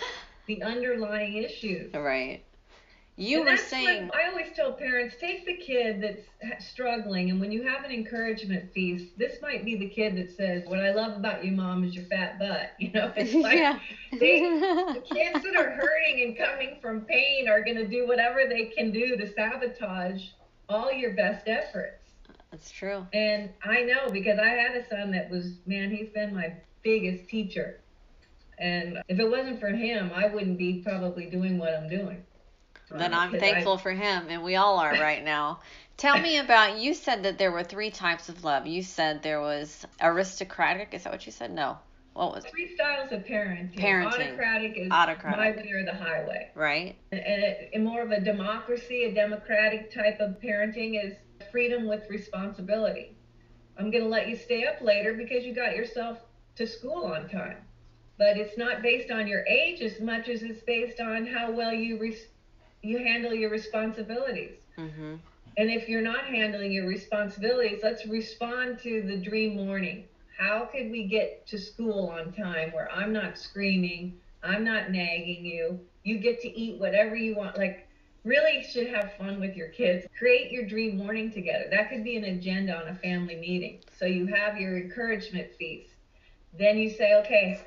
[0.49, 1.93] the underlying issues.
[1.93, 2.43] Right.
[3.17, 7.51] You And were saying I always tell parents take the kid that's struggling, and when
[7.51, 11.17] you have an encouragement feast, this might be the kid that says, What I love
[11.17, 12.71] about you, mom, is your fat butt.
[12.79, 13.79] You know, it's like yeah.
[14.19, 14.39] they,
[14.93, 18.65] the kids that are hurting and coming from pain are going to do whatever they
[18.65, 20.23] can do to sabotage
[20.69, 22.11] all your best efforts.
[22.51, 23.05] That's true.
[23.13, 27.27] And I know because I had a son that was, man, he's been my biggest
[27.29, 27.78] teacher.
[28.59, 32.23] And if it wasn't for him, I wouldn't be probably doing what I'm doing.
[32.91, 35.59] Then I'm 'cause I- thankful for him, and we all are right now.
[35.97, 36.77] Tell me about.
[36.77, 38.67] You said that there were three types of love.
[38.67, 40.93] You said there was aristocratic.
[40.93, 41.51] Is that what you said?
[41.51, 41.77] No.
[42.13, 43.75] What was Three styles of parenting.
[43.79, 44.07] Parenting.
[44.31, 45.37] Autocratic is Autocratic.
[45.39, 46.49] my way or the highway.
[46.55, 46.95] right?
[47.11, 51.13] And, and it, more of a democracy, a democratic type of parenting is
[51.51, 53.15] freedom with responsibility.
[53.77, 56.17] I'm going to let you stay up later because you got yourself
[56.55, 57.57] to school on time.
[58.19, 61.73] But it's not based on your age as much as it's based on how well
[61.73, 62.27] you res-
[62.83, 64.59] you handle your responsibilities.
[64.77, 65.15] Mm-hmm.
[65.57, 70.05] And if you're not handling your responsibilities, let's respond to the dream morning.
[70.37, 75.45] How could we get to school on time where I'm not screaming, I'm not nagging
[75.45, 77.57] you, you get to eat whatever you want?
[77.57, 77.87] Like,
[78.23, 80.05] really should have fun with your kids.
[80.17, 81.65] Create your dream morning together.
[81.71, 83.81] That could be an agenda on a family meeting.
[83.97, 85.89] So you have your encouragement feast.
[86.57, 87.59] Then you say, okay,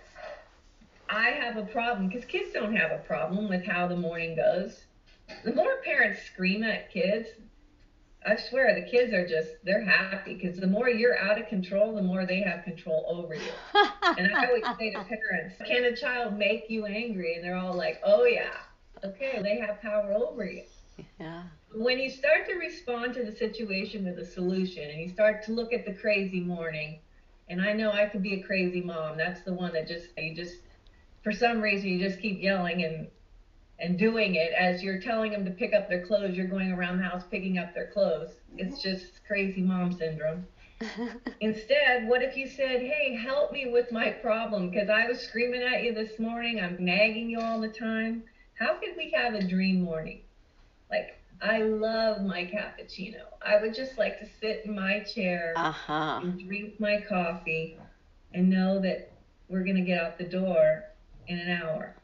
[1.09, 4.85] I have a problem because kids don't have a problem with how the morning goes.
[5.45, 7.29] The more parents scream at kids,
[8.25, 11.95] I swear the kids are just they're happy because the more you're out of control,
[11.95, 13.51] the more they have control over you.
[14.17, 17.35] And I always say to parents, can a child make you angry?
[17.35, 18.53] And they're all like, oh yeah,
[19.05, 20.65] okay, they have power over you.
[21.19, 21.45] yeah.
[21.75, 25.53] When you start to respond to the situation with a solution and you start to
[25.53, 27.01] look at the crazy morning,
[27.49, 29.17] and I know I could be a crazy mom.
[29.17, 30.57] That's the one that just you just
[31.23, 33.09] for some reason you just keep yelling and
[33.79, 36.37] and doing it as you're telling them to pick up their clothes.
[36.37, 38.31] You're going around the house picking up their clothes.
[38.57, 40.47] It's just crazy mom syndrome.
[41.41, 45.63] Instead, what if you said, "Hey, help me with my problem because I was screaming
[45.63, 46.61] at you this morning.
[46.61, 48.23] I'm nagging you all the time.
[48.55, 50.21] How could we have a dream morning?
[50.91, 53.25] Like I love my cappuccino.
[53.43, 56.21] I would just like to sit in my chair Uh huh.
[56.21, 57.77] and drink my coffee
[58.33, 59.11] and know that
[59.49, 60.85] we're going to get out the door
[61.27, 61.95] in an hour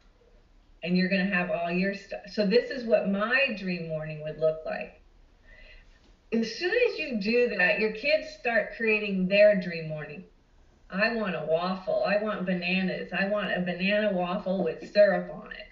[0.83, 2.21] and you're going to have all your stuff.
[2.33, 5.01] So, this is what my dream morning would look like.
[6.33, 10.25] As soon as you do that, your kids start creating their dream morning.
[10.91, 12.05] I want a waffle.
[12.05, 13.13] I want bananas.
[13.13, 15.67] I want a banana waffle with syrup on it.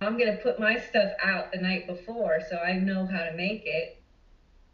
[0.00, 3.32] I'm going to put my stuff out the night before so I know how to
[3.32, 3.98] make it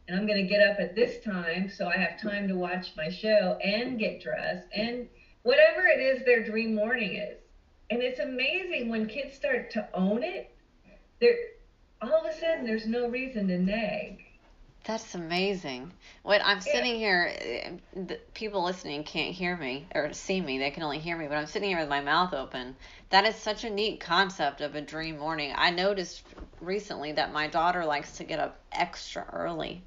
[0.07, 2.89] and I'm going to get up at this time so I have time to watch
[2.97, 5.09] my show and get dressed and
[5.43, 7.39] whatever it is their dream morning is.
[7.91, 10.55] And it's amazing when kids start to own it.
[11.21, 11.37] There,
[12.01, 14.25] all of a sudden, there's no reason to nag.
[14.85, 15.93] That's amazing.
[16.23, 16.73] What I'm Yeah.
[16.73, 20.59] sitting here, eh, the people listening can't hear me or see me.
[20.59, 22.77] They can only hear me, but I'm sitting here with my mouth open.
[23.09, 25.55] That is such a neat concept of a dream morning.
[25.57, 26.23] I noticed
[26.61, 29.83] recently that my daughter likes to get up extra early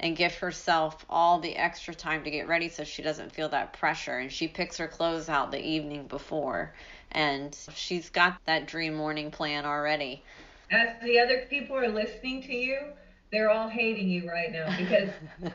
[0.00, 3.72] and give herself all the extra time to get ready so she doesn't feel that
[3.72, 4.18] pressure.
[4.18, 6.74] And she picks her clothes out the evening before.
[7.12, 10.22] And she's got that dream morning plan already.
[10.70, 12.78] As the other people are listening to you,
[13.30, 15.10] they're all hating you right now because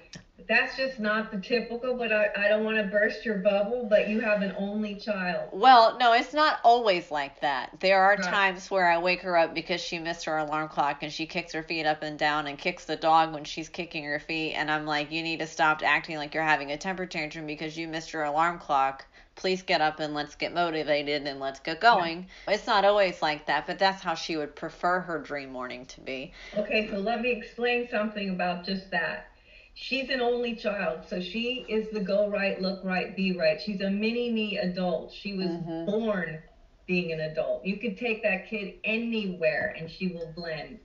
[0.48, 1.96] that's just not the typical.
[1.96, 5.50] But I, I don't want to burst your bubble, but you have an only child.
[5.52, 7.80] Well, no, it's not always like that.
[7.80, 8.24] There are Right.
[8.24, 11.54] times where I wake her up because she missed her alarm clock and she kicks
[11.54, 14.54] her feet up and down and kicks the dog when she's kicking her feet.
[14.54, 17.78] And I'm like, you need to stop acting like you're having a temper tantrum because
[17.78, 19.06] you missed your alarm clock.
[19.36, 22.28] Please get up and let's get motivated and let's get going.
[22.48, 26.02] It's not always like that, but that's how she would prefer her dream morning to
[26.02, 26.34] be.
[26.56, 29.31] Okay, so let me explain something about just that.
[29.74, 33.60] She's an only child, so she is the go right, look right, be right.
[33.62, 35.14] She's a mini me adult.
[35.14, 35.86] She was mm-hmm.
[35.86, 36.42] born
[36.88, 37.66] being an adult.
[37.66, 40.80] You could take that kid anywhere and she will blend.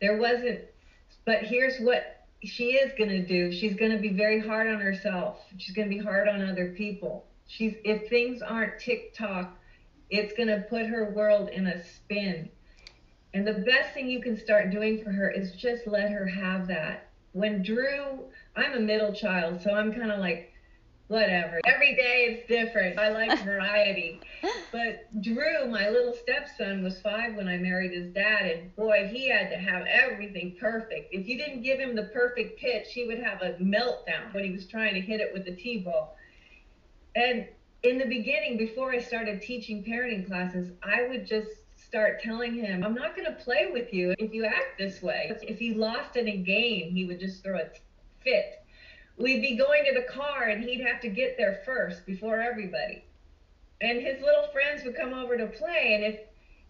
[0.00, 0.60] There wasn't,
[1.24, 3.52] but here's what she is going to do.
[3.52, 5.38] She's going to be very hard on herself.
[5.56, 7.26] She's going to be hard on other people.
[7.46, 9.56] She's if things aren't tick-tock,
[10.10, 12.50] it's going to put her world in a spin.
[13.34, 16.68] And the best thing you can start doing for her is just let her have
[16.68, 17.07] that.
[17.32, 18.24] When Drew,
[18.56, 20.52] I'm a middle child, so I'm kind of like
[21.08, 21.60] whatever.
[21.64, 22.98] Every day it's different.
[22.98, 24.20] I like variety.
[24.70, 29.28] But Drew, my little stepson, was five when I married his dad, and boy, he
[29.28, 31.12] had to have everything perfect.
[31.12, 34.52] If you didn't give him the perfect pitch, he would have a meltdown when he
[34.52, 36.16] was trying to hit it with the T ball.
[37.16, 37.46] And
[37.82, 41.50] in the beginning, before I started teaching parenting classes, I would just
[41.88, 45.32] start telling him, I'm not going to play with you if you act this way.
[45.42, 47.68] If he lost in a game, he would just throw a
[48.22, 48.58] fit
[49.18, 53.04] we'd be going to the car and he'd have to get there first before everybody.
[53.80, 56.20] And his little friends would come over to play and if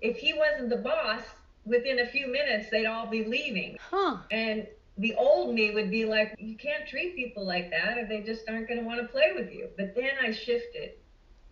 [0.01, 1.23] if he wasn't the boss,
[1.65, 3.77] within a few minutes they'd all be leaving.
[3.91, 4.19] Huh.
[4.31, 4.67] And
[4.97, 8.49] the old me would be like, you can't treat people like that or they just
[8.49, 9.69] aren't going to want to play with you.
[9.77, 10.93] But then I shifted.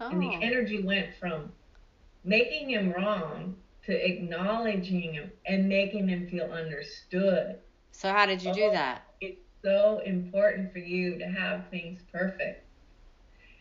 [0.00, 0.10] Oh.
[0.10, 0.40] And the oh.
[0.40, 1.52] energy went from
[2.27, 7.61] making him wrong to acknowledging him and making him feel understood.
[7.93, 9.05] So how did you do oh, that?
[9.20, 12.64] It's so important for you to have things perfect.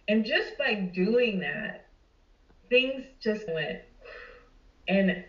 [0.08, 1.88] And just by doing that,
[2.70, 3.80] things just went.
[4.88, 5.24] And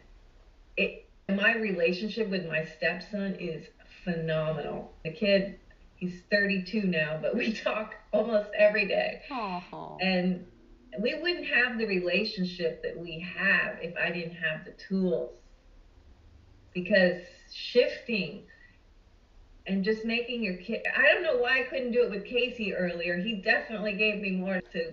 [0.76, 3.66] it, my relationship with my stepson is
[4.04, 4.92] phenomenal.
[5.04, 5.60] The kid,
[5.96, 9.22] he's 32 now, but we talk almost every day.
[9.30, 9.98] Aww.
[10.00, 10.46] And
[11.00, 15.38] we wouldn't have the relationship that we have if I didn't have the tools.
[16.72, 17.22] Because
[17.52, 18.42] shifting
[19.66, 20.82] and just making your kid.
[20.96, 23.16] I don't know why I couldn't do it with Casey earlier.
[23.18, 24.92] He definitely gave me more to,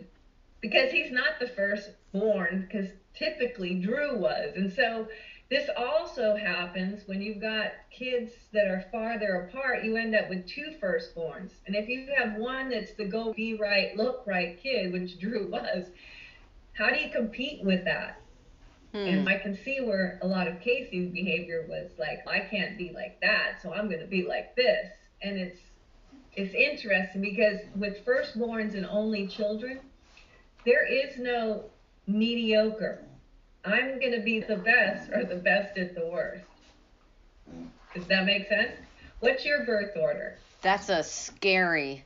[0.62, 4.56] because he's not the first born, because typically Drew was.
[4.56, 5.08] And so
[5.54, 10.48] this also happens when you've got kids that are farther apart, you end up with
[10.48, 11.52] two firstborns.
[11.68, 15.48] And if you have one that's the go be right, look right kid, which Drew
[15.52, 15.86] was,
[16.74, 18.20] how do you compete with that?
[18.94, 18.98] Hmm.
[18.98, 22.92] And I can see where a lot of Casey's behavior was like, I can't be
[22.92, 24.88] like that, so I'm going to be like this.
[25.22, 25.60] And it's
[26.36, 29.80] it's interesting because with firstborns and only children,
[30.66, 31.66] there is no
[32.08, 33.04] mediocre.
[33.66, 36.44] I'm going to be the best or the best at the worst.
[37.94, 38.72] Does that make sense?
[39.20, 40.38] What's your birth order?
[40.62, 42.04] That's a scary,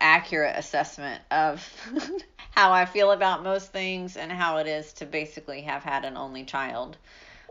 [0.00, 1.66] accurate assessment of
[2.50, 6.16] how I feel about most things and how it is to basically have had an
[6.16, 6.98] only child.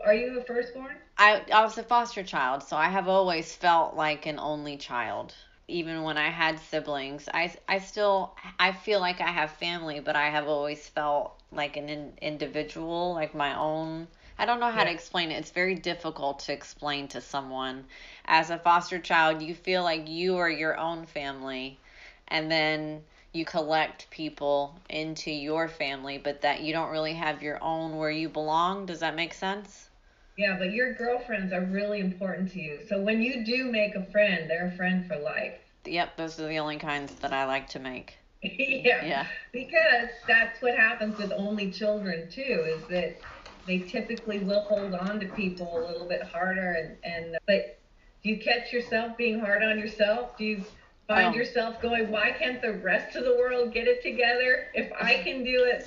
[0.05, 0.95] Are you a firstborn?
[1.17, 5.33] I I was a foster child, so I have always felt like an only child.
[5.69, 10.15] Even when I had siblings, I I still I feel like I have family, but
[10.15, 14.07] I have always felt like an in, individual, like my own
[14.37, 14.85] I don't know how yeah.
[14.85, 15.35] to explain it.
[15.37, 17.85] It's very difficult to explain to someone.
[18.25, 21.79] As a foster child, you feel like you are your own family.
[22.27, 23.03] And then
[23.33, 28.11] you collect people into your family, but that you don't really have your own where
[28.11, 28.85] you belong.
[28.85, 29.78] Does that make sense?
[30.39, 32.79] Yeah, but your girlfriends are really important to you.
[32.87, 35.55] So when you do make a friend, they're a friend for life.
[35.83, 38.17] Yep, those are the only kinds that I like to make.
[38.41, 39.05] yeah.
[39.05, 39.27] Yeah.
[39.51, 43.17] Because that's what happens with only children too, is that
[43.67, 47.77] they typically will hold on to people a little bit harder and, and uh, but
[48.23, 50.37] do you catch yourself being hard on yourself?
[50.37, 50.63] Do you
[51.05, 51.37] find oh.
[51.37, 54.67] yourself going, why can't the rest of the world get it together?
[54.73, 55.85] If I can do it,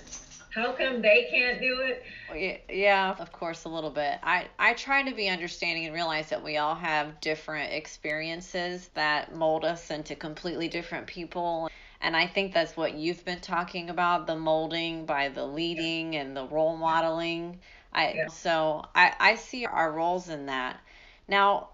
[0.54, 2.64] how come they can't do it?
[2.70, 4.18] Yeah, of course, a little bit.
[4.22, 9.34] I, I try to be understanding and realize that we all have different experiences that
[9.34, 11.70] mold us into completely different people.
[12.02, 16.36] And I think that's what you've been talking about the molding by the leading and
[16.36, 17.58] the role modeling.
[17.92, 18.26] I yeah.
[18.28, 20.80] so I, I see our roles in that.
[21.28, 21.70] Now,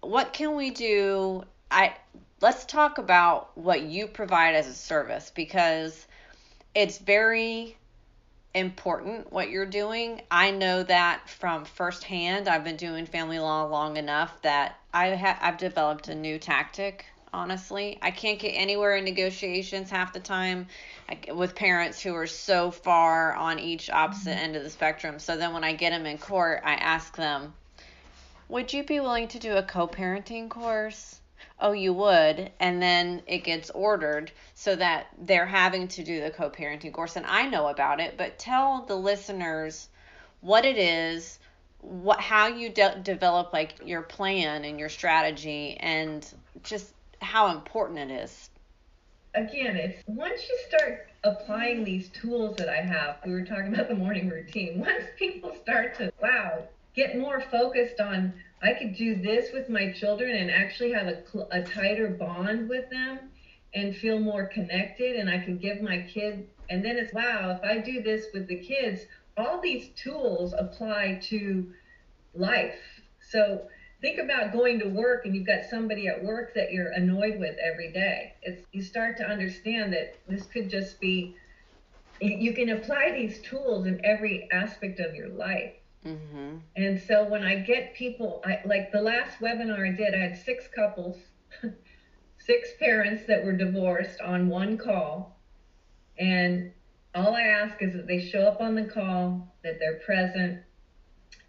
[0.00, 1.44] what can we do?
[1.70, 1.94] I
[2.40, 6.06] let's talk about what you provide as a service because
[6.74, 7.76] it's very
[8.56, 10.22] important what you're doing.
[10.30, 12.48] I know that from firsthand.
[12.48, 17.04] I've been doing family law long enough that I ha- I've developed a new tactic.
[17.32, 20.68] Honestly, I can't get anywhere in negotiations half the time
[21.34, 24.44] with parents who are so far on each opposite mm-hmm.
[24.44, 25.18] end of the spectrum.
[25.18, 27.52] So then when I get them in court, I ask them,
[28.48, 31.15] "Would you be willing to do a co-parenting course?"
[31.58, 36.30] Oh, you would, and then it gets ordered so that they're having to do the
[36.30, 37.16] co parenting course.
[37.16, 39.88] And I know about it, but tell the listeners
[40.40, 41.38] what it is,
[41.80, 46.26] what how you de- develop like your plan and your strategy, and
[46.62, 48.50] just how important it is.
[49.34, 53.88] Again, it's once you start applying these tools that I have, we were talking about
[53.88, 54.78] the morning routine.
[54.86, 56.62] Once people start to, wow,
[56.94, 58.32] get more focused on,
[58.62, 62.88] I could do this with my children and actually have a, a tighter bond with
[62.90, 63.30] them
[63.74, 67.62] and feel more connected, and I can give my kid, and then it's, wow, if
[67.62, 71.66] I do this with the kids, all these tools apply to
[72.34, 72.78] life.
[73.20, 73.66] So
[74.00, 77.56] think about going to work and you've got somebody at work that you're annoyed with
[77.58, 78.32] every day.
[78.42, 81.34] It's you start to understand that this could just be
[82.20, 85.72] you can apply these tools in every aspect of your life.
[86.06, 86.56] Mm-hmm.
[86.76, 90.36] And so when I get people, I, like the last webinar I did, I had
[90.36, 91.16] six couples,
[92.38, 95.36] six parents that were divorced on one call.
[96.18, 96.70] And
[97.14, 100.60] all I ask is that they show up on the call, that they're present,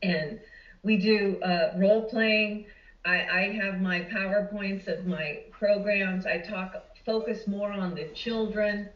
[0.02, 0.40] and
[0.84, 2.66] we do uh, role playing.
[3.06, 6.26] I, I have my PowerPoints of my programs.
[6.26, 8.90] I talk, focus more on the children.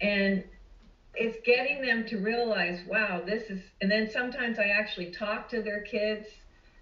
[0.00, 0.44] And
[1.14, 5.62] it's getting them to realize, wow, this is, and then sometimes I actually talk to
[5.62, 6.26] their kids.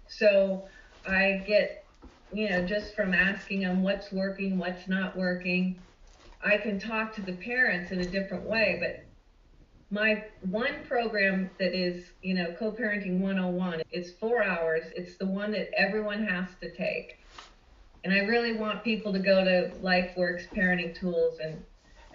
[0.07, 0.67] So
[1.07, 1.85] I get,
[2.31, 5.79] you know, just from asking them what's working, what's not working,
[6.43, 8.77] I can talk to the parents in a different way.
[8.79, 9.05] But
[9.89, 14.85] my one program that is, you know, co-parenting 101, it's four hours.
[14.95, 17.17] It's the one that everyone has to take.
[18.03, 21.63] And I really want people to go to LifeWorks Parenting Tools and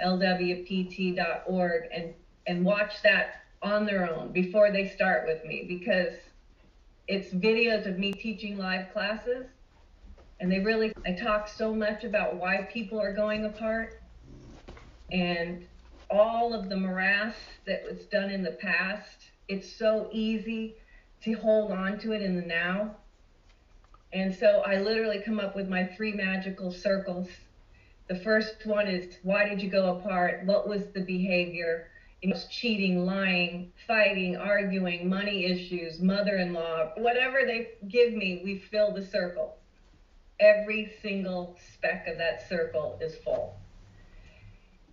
[0.04, 2.14] lwpt.org and,
[2.46, 6.14] and watch that on their own before they start with me because
[7.08, 9.46] it's videos of me teaching live classes.
[10.38, 14.00] And they really, I talk so much about why people are going apart.
[15.10, 15.66] And
[16.10, 17.34] all of the morass
[17.66, 19.30] that was done in the past.
[19.48, 20.76] It's so easy
[21.22, 22.96] to hold on to it in the now.
[24.12, 27.28] And so I literally come up with my three magical circles.
[28.08, 30.44] The first one is why did you go apart?
[30.44, 31.88] What was the behavior?
[32.22, 38.40] It was cheating, lying, fighting, arguing, money issues, mother in law, whatever they give me,
[38.44, 39.56] we fill the circle.
[40.40, 43.56] Every single speck of that circle is full.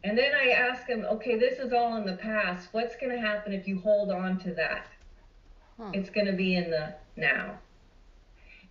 [0.03, 2.69] And then I ask him, okay, this is all in the past.
[2.71, 4.87] What's going to happen if you hold on to that?
[5.77, 5.91] Huh.
[5.93, 7.57] It's going to be in the now.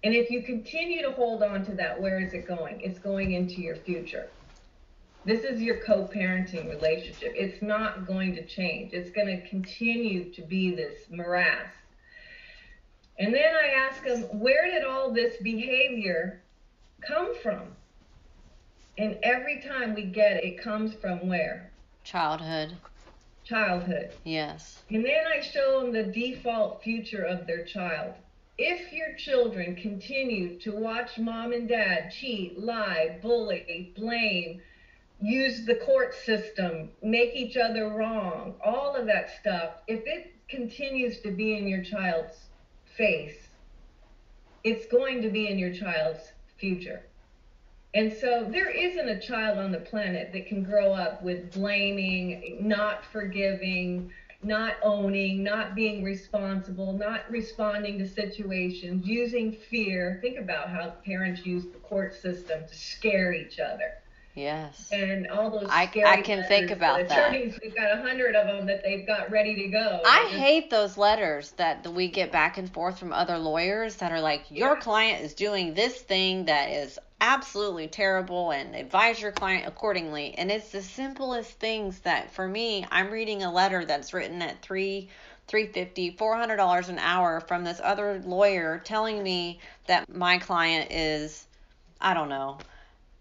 [0.04, 2.80] And if you continue to hold on to that, where is it going?
[2.80, 4.28] It's going into your future.
[5.24, 7.32] This is your co parenting relationship.
[7.36, 11.70] It's not going to change, it's going to continue to be this morass.
[13.18, 16.42] And then I ask them, where did all this behavior
[17.06, 17.62] come from?
[18.98, 21.70] And every time we get it, it comes from where?
[22.02, 22.76] Childhood.
[23.44, 24.10] Childhood.
[24.24, 24.82] Yes.
[24.90, 28.14] And then I show them the default future of their child.
[28.58, 34.60] If your children continue to watch mom and dad cheat, lie, bully, blame,
[35.20, 41.20] use the court system, make each other wrong, all of that stuff, if it continues
[41.20, 42.36] to be in your child's
[42.96, 43.48] face,
[44.64, 47.02] it's going to be in your child's future.
[47.94, 52.58] And so there isn't a child on the planet that can grow up with blaming,
[52.60, 54.10] not forgiving,
[54.44, 60.18] not owning, not being responsible, not responding to situations, using fear.
[60.20, 63.94] Think about how parents use the court system to scare each other.
[64.34, 64.88] Yes.
[64.90, 67.32] And all those I, I can think about that.
[67.32, 70.00] We've got a hundred of them that they've got ready to go.
[70.06, 74.22] I hate those letters that we get back and forth from other lawyers that are
[74.22, 74.80] like, your yeah.
[74.80, 80.34] client is doing this thing that is absolutely terrible and advise your client accordingly.
[80.36, 84.60] And it's the simplest things that for me, I'm reading a letter that's written at
[84.60, 85.08] three,
[85.46, 90.38] three fifty, four hundred dollars an hour from this other lawyer telling me that my
[90.38, 91.46] client is,
[92.00, 92.58] I don't know,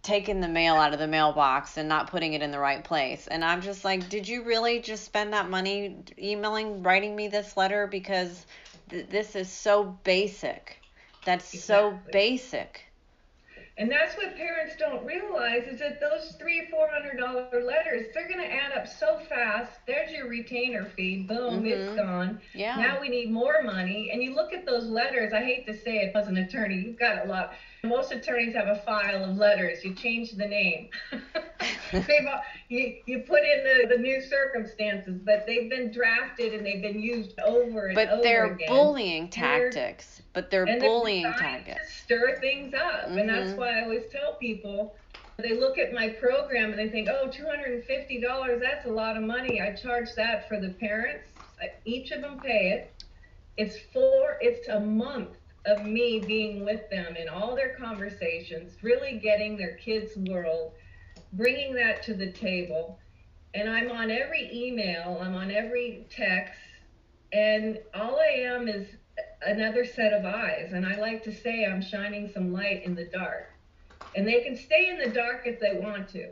[0.01, 3.27] taking the mail out of the mailbox and not putting it in the right place.
[3.27, 7.55] And I'm just like, did you really just spend that money emailing, writing me this
[7.55, 8.47] letter because
[8.89, 10.77] th- this is so basic.
[11.23, 11.99] That's exactly.
[12.01, 12.90] so basic.
[13.77, 18.27] And that's what parents don't realize is that those three, four hundred dollar letters, they're
[18.27, 19.71] gonna add up so fast.
[19.87, 21.65] There's your retainer fee, boom, mm-hmm.
[21.67, 22.39] it's gone.
[22.53, 22.75] Yeah.
[22.75, 24.09] Now we need more money.
[24.11, 26.99] And you look at those letters, I hate to say it as an attorney, you've
[26.99, 27.53] got a lot
[27.83, 29.83] most attorneys have a file of letters.
[29.83, 30.89] You change the name.
[32.71, 37.01] you, you put in the, the new circumstances, but they've been drafted and they've been
[37.01, 38.69] used over and but over they're again.
[38.69, 40.21] bullying tactics.
[40.33, 42.01] They're, but they're bullying they're tactics.
[42.03, 43.09] stir things up.
[43.09, 43.17] Mm-hmm.
[43.17, 43.59] And that's mm-hmm.
[43.59, 44.95] why I always tell people
[45.37, 49.59] they look at my program and they think, oh, $250, that's a lot of money.
[49.59, 51.27] I charge that for the parents.
[51.83, 53.03] Each of them pay it.
[53.57, 59.19] It's four, it's a month of me being with them in all their conversations, really
[59.21, 60.71] getting their kids' world,
[61.33, 62.99] bringing that to the table.
[63.53, 66.59] And I'm on every email, I'm on every text,
[67.33, 68.87] and all I am is
[69.45, 70.71] another set of eyes.
[70.73, 73.51] And I like to say I'm shining some light in the dark.
[74.15, 76.29] And they can stay in the dark if they want to.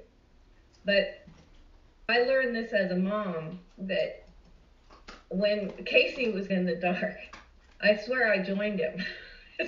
[0.86, 1.26] But
[2.08, 4.26] I learned this as a mom that
[5.30, 7.16] when Casey was in the dark,
[7.82, 9.04] I swear I joined him.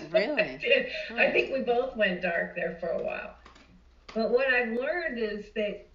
[0.09, 0.41] Really?
[0.41, 0.88] I, did.
[1.17, 3.36] I think we both went dark there for a while.
[4.14, 5.88] But what I've learned is that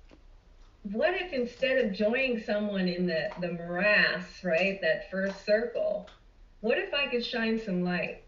[0.93, 6.09] what if instead of joining someone in the, the morass, right, that first circle,
[6.61, 8.23] what if I could shine some light?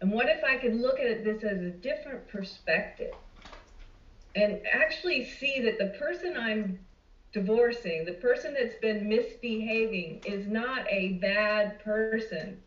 [0.00, 3.14] And what if I could look at this as a different perspective
[4.34, 6.78] and actually see that the person I'm
[7.32, 12.60] divorcing, the person that's been misbehaving, is not a bad person,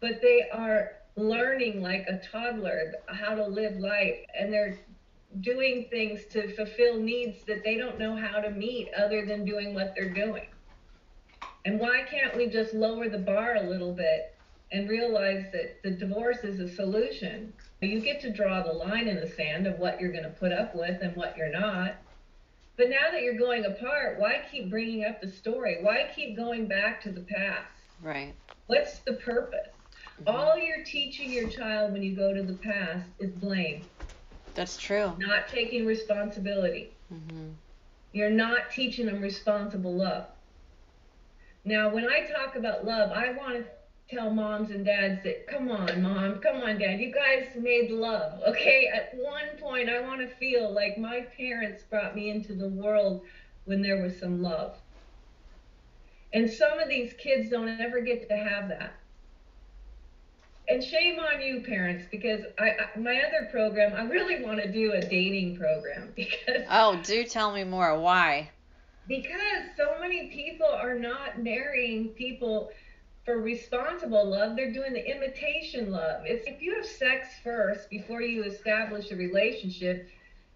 [0.00, 4.78] but they are learning like a toddler how to live life and they're
[5.40, 9.74] doing things to fulfill needs that they don't know how to meet other than doing
[9.74, 10.46] what they're doing.
[11.64, 14.34] And why can't we just lower the bar a little bit
[14.72, 17.52] and realize that the divorce is a solution?
[17.80, 20.52] You get to draw the line in the sand of what you're going to put
[20.52, 21.96] up with and what you're not.
[22.76, 25.78] But now that you're going apart, why keep bringing up the story?
[25.82, 27.72] Why keep going back to the past?
[28.02, 28.34] Right.
[28.66, 29.68] What's the purpose?
[30.22, 30.28] Mm-hmm.
[30.28, 33.82] All you're teaching your child when you go to the past is blame.
[34.54, 35.14] That's true.
[35.18, 36.92] Not taking responsibility.
[37.12, 37.50] Mm-hmm.
[38.12, 40.26] You're not teaching them responsible love.
[41.64, 43.64] Now, when I talk about love, I want to
[44.14, 48.40] tell moms and dads that, come on, mom, come on, dad, you guys made love,
[48.48, 48.90] okay?
[48.92, 53.22] At one point, I want to feel like my parents brought me into the world
[53.66, 54.76] when there was some love.
[56.32, 58.94] And some of these kids don't ever get to have that.
[60.70, 64.70] And shame on you, parents, because I, I my other program, I really want to
[64.70, 66.64] do a dating program because.
[66.70, 67.98] Oh, do tell me more.
[67.98, 68.50] Why?
[69.06, 69.40] Because
[69.76, 72.70] so many people are not marrying people
[73.24, 76.22] for responsible love, they're doing the imitation love.
[76.24, 80.08] It's if you have sex first before you establish a relationship,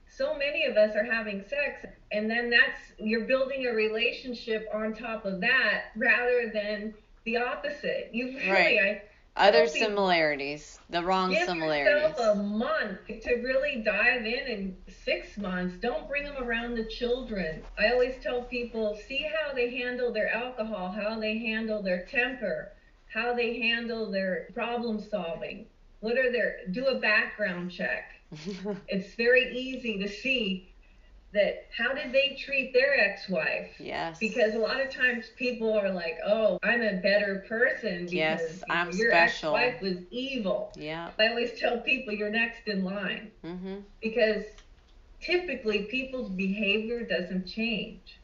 [0.09, 4.95] so many of us are having sex and then that's you're building a relationship on
[4.95, 6.95] top of that rather than
[7.25, 8.11] the opposite.
[8.13, 8.79] You really right.
[8.81, 9.03] I
[9.37, 12.03] other similarities, the wrong give similarities.
[12.03, 15.77] Give yourself a month to really dive in in six months.
[15.77, 17.63] Don't bring them around the children.
[17.79, 22.73] I always tell people, see how they handle their alcohol, how they handle their temper,
[23.07, 25.67] how they handle their problem solving.
[26.01, 28.13] What are their, do a background check.
[28.89, 30.72] it's very easy to see
[31.33, 33.75] that how did they treat their ex-wife?
[33.79, 34.19] Yes.
[34.19, 38.65] Because a lot of times people are like, "Oh, I'm a better person because yes,
[38.69, 39.57] I'm your special.
[39.57, 41.11] ex-wife was evil." Yeah.
[41.19, 43.31] I always tell people you're next in line.
[43.45, 43.77] Mm-hmm.
[44.03, 44.45] Because
[45.21, 48.19] typically people's behavior doesn't change,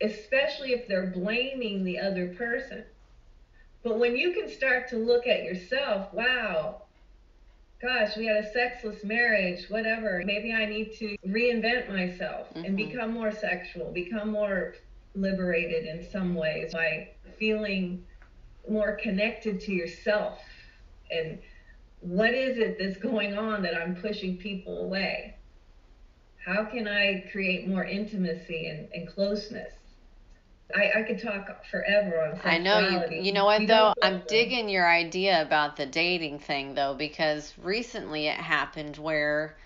[0.00, 2.84] especially if they're blaming the other person.
[3.82, 6.82] But when you can start to look at yourself, wow,
[7.80, 10.22] gosh, we had a sexless marriage, whatever.
[10.24, 12.64] Maybe I need to reinvent myself mm-hmm.
[12.64, 14.74] and become more sexual, become more
[15.14, 18.04] liberated in some ways by feeling
[18.68, 20.40] more connected to yourself
[21.10, 21.38] and
[22.00, 25.36] what is it that's going on that I'm pushing people away?
[26.44, 29.72] How can I create more intimacy and, and closeness?
[30.74, 32.40] I, I could talk forever on.
[32.44, 33.22] I know you.
[33.22, 33.94] You know what though?
[34.02, 39.56] I'm digging your idea about the dating thing though because recently it happened where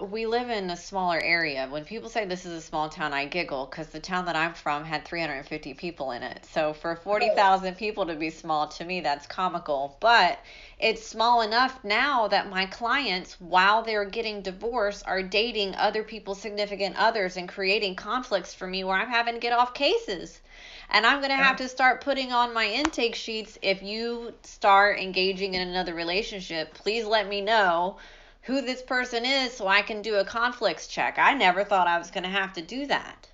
[0.00, 1.68] we live in a smaller area.
[1.68, 4.54] When people say this is a small town, I giggle because the town that I'm
[4.54, 6.46] from had 350 people in it.
[6.52, 9.96] So for 40,000 people to be small, to me, that's comical.
[10.00, 10.38] But
[10.78, 16.40] it's small enough now that my clients, while they're getting divorced, are dating other people's
[16.40, 20.40] significant others and creating conflicts for me where I'm having to get off cases.
[20.88, 24.98] And I'm going to have to start putting on my intake sheets if you start
[24.98, 27.96] engaging in another relationship, please let me know
[28.42, 31.18] who this person is so I can do a conflicts check.
[31.18, 33.28] I never thought I was going to have to do that.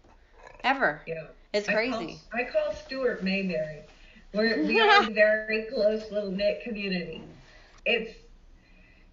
[0.65, 1.03] Ever.
[1.07, 1.27] Yeah.
[1.53, 2.21] It's crazy.
[2.33, 3.83] I call, I call Stuart Mayberry.
[4.35, 7.23] We're, we are a very close little knit community.
[7.85, 8.13] It's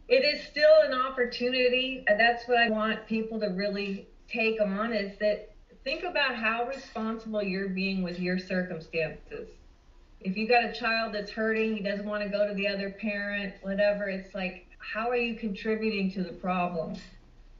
[0.10, 2.04] it is still an opportunity.
[2.08, 7.42] That's what I want people to really take on is that think about how responsible
[7.42, 9.50] you're being with your circumstances.
[10.20, 12.90] If you got a child that's hurting, he doesn't want to go to the other
[12.90, 16.96] parent, whatever, it's like how are you contributing to the problem?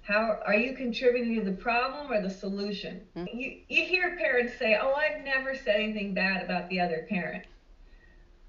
[0.02, 3.02] How are you contributing to the problem or the solution?
[3.16, 3.38] Mm-hmm.
[3.38, 7.46] You you hear parents say, "Oh, I've never said anything bad about the other parent."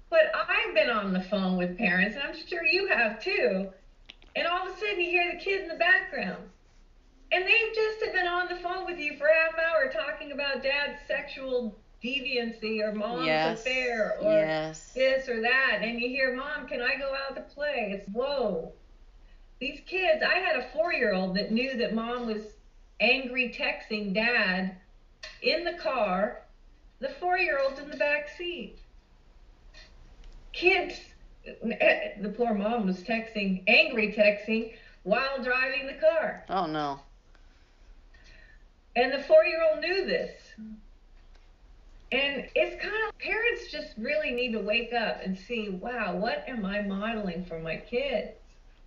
[0.09, 3.69] But I've been on the phone with parents, and I'm sure you have too.
[4.35, 6.43] And all of a sudden, you hear the kid in the background.
[7.31, 10.61] And they've just been on the phone with you for a half hour talking about
[10.61, 13.61] dad's sexual deviancy or mom's Yes.
[13.61, 14.93] affair or Yes.
[14.93, 15.79] this or that.
[15.81, 17.89] And you hear, Mom, can I go out to play?
[17.91, 18.73] It's whoa.
[19.59, 22.43] These kids, I had a four year old that knew that mom was
[22.99, 24.75] angry texting dad
[25.41, 26.41] in the car,
[26.99, 28.77] the four year old's in the back seat.
[30.53, 30.99] Kids,
[31.45, 36.43] eh, the poor mom was texting, angry texting while driving the car.
[36.49, 36.99] Oh no.
[38.95, 40.31] And the four year old knew this.
[42.11, 46.43] And it's kind of, parents just really need to wake up and see, wow, what
[46.47, 48.37] am I modeling for my kids?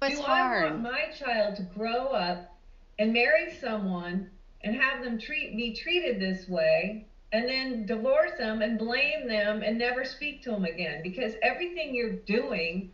[0.03, 2.55] It's Do I want my child to grow up
[2.99, 4.31] and marry someone
[4.63, 9.63] and have them treat be treated this way and then divorce them and blame them
[9.63, 12.93] and never speak to them again because everything you're doing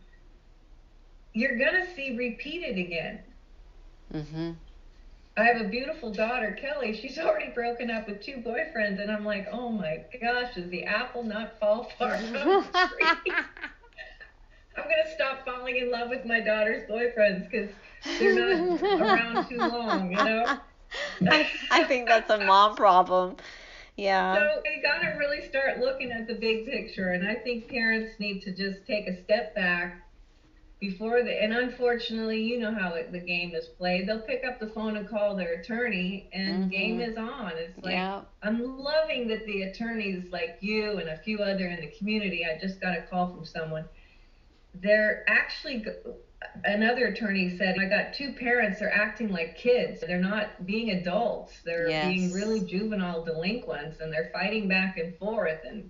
[1.33, 3.19] you're going to see repeated again.
[4.13, 4.55] Mhm.
[5.37, 6.97] I have a beautiful daughter, Kelly.
[6.97, 10.85] She's already broken up with two boyfriends, and I'm like, oh my gosh, does the
[10.85, 13.33] apple not fall far from the tree?
[14.77, 17.69] I'm gonna stop falling in love with my daughter's boyfriends because
[18.19, 20.45] they're not around too long, you know.
[21.29, 23.35] I, I think that's a mom problem.
[23.97, 24.35] Yeah.
[24.35, 28.41] So we gotta really start looking at the big picture, and I think parents need
[28.43, 30.04] to just take a step back
[30.79, 31.43] before the.
[31.43, 34.07] And unfortunately, you know how it, the game is played.
[34.07, 36.71] They'll pick up the phone and call their attorney, and Mhm.
[36.71, 37.53] game is on.
[37.57, 38.21] It's like yeah.
[38.41, 42.45] I'm loving that the attorneys like you and a few other in the community.
[42.45, 43.85] I just got a call from someone.
[44.73, 45.85] They're actually
[46.63, 48.79] another attorney said I got two parents.
[48.79, 50.01] They're acting like kids.
[50.01, 51.61] They're not being adults.
[51.63, 55.59] They're being really juvenile delinquents, and they're fighting back and forth.
[55.63, 55.89] And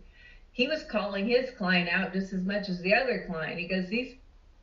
[0.52, 3.60] he was calling his client out just as much as the other client.
[3.60, 4.16] He goes, these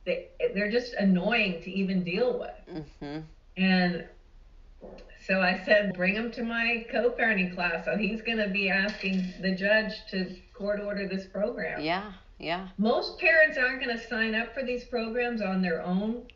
[0.04, 2.84] they, they're just annoying to even deal with.
[3.02, 3.22] Mhm.
[3.56, 4.04] And
[5.26, 7.84] so I said, bring him to my co-parenting class.
[7.84, 11.80] So he's going to be asking the judge to court order this program.
[11.80, 12.12] Yeah.
[12.38, 12.68] Yeah.
[12.78, 16.26] Most parents aren't going to sign up for these programs on their own.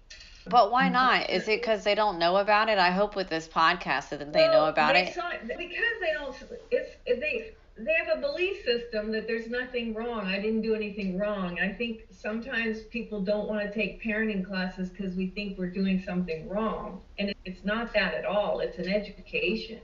[0.48, 1.28] But why not?
[1.30, 2.78] Is it because they don't know about it?
[2.78, 5.14] I hope with this podcast that they know about they it.
[5.14, 6.36] sign- because they don't.
[6.70, 10.26] It's they they have a belief system that there's nothing wrong.
[10.26, 11.58] I didn't do anything wrong.
[11.60, 16.02] I think sometimes people don't want to take parenting classes because we think we're doing
[16.02, 18.60] something wrong, and it's not that at all.
[18.60, 19.80] It's an education.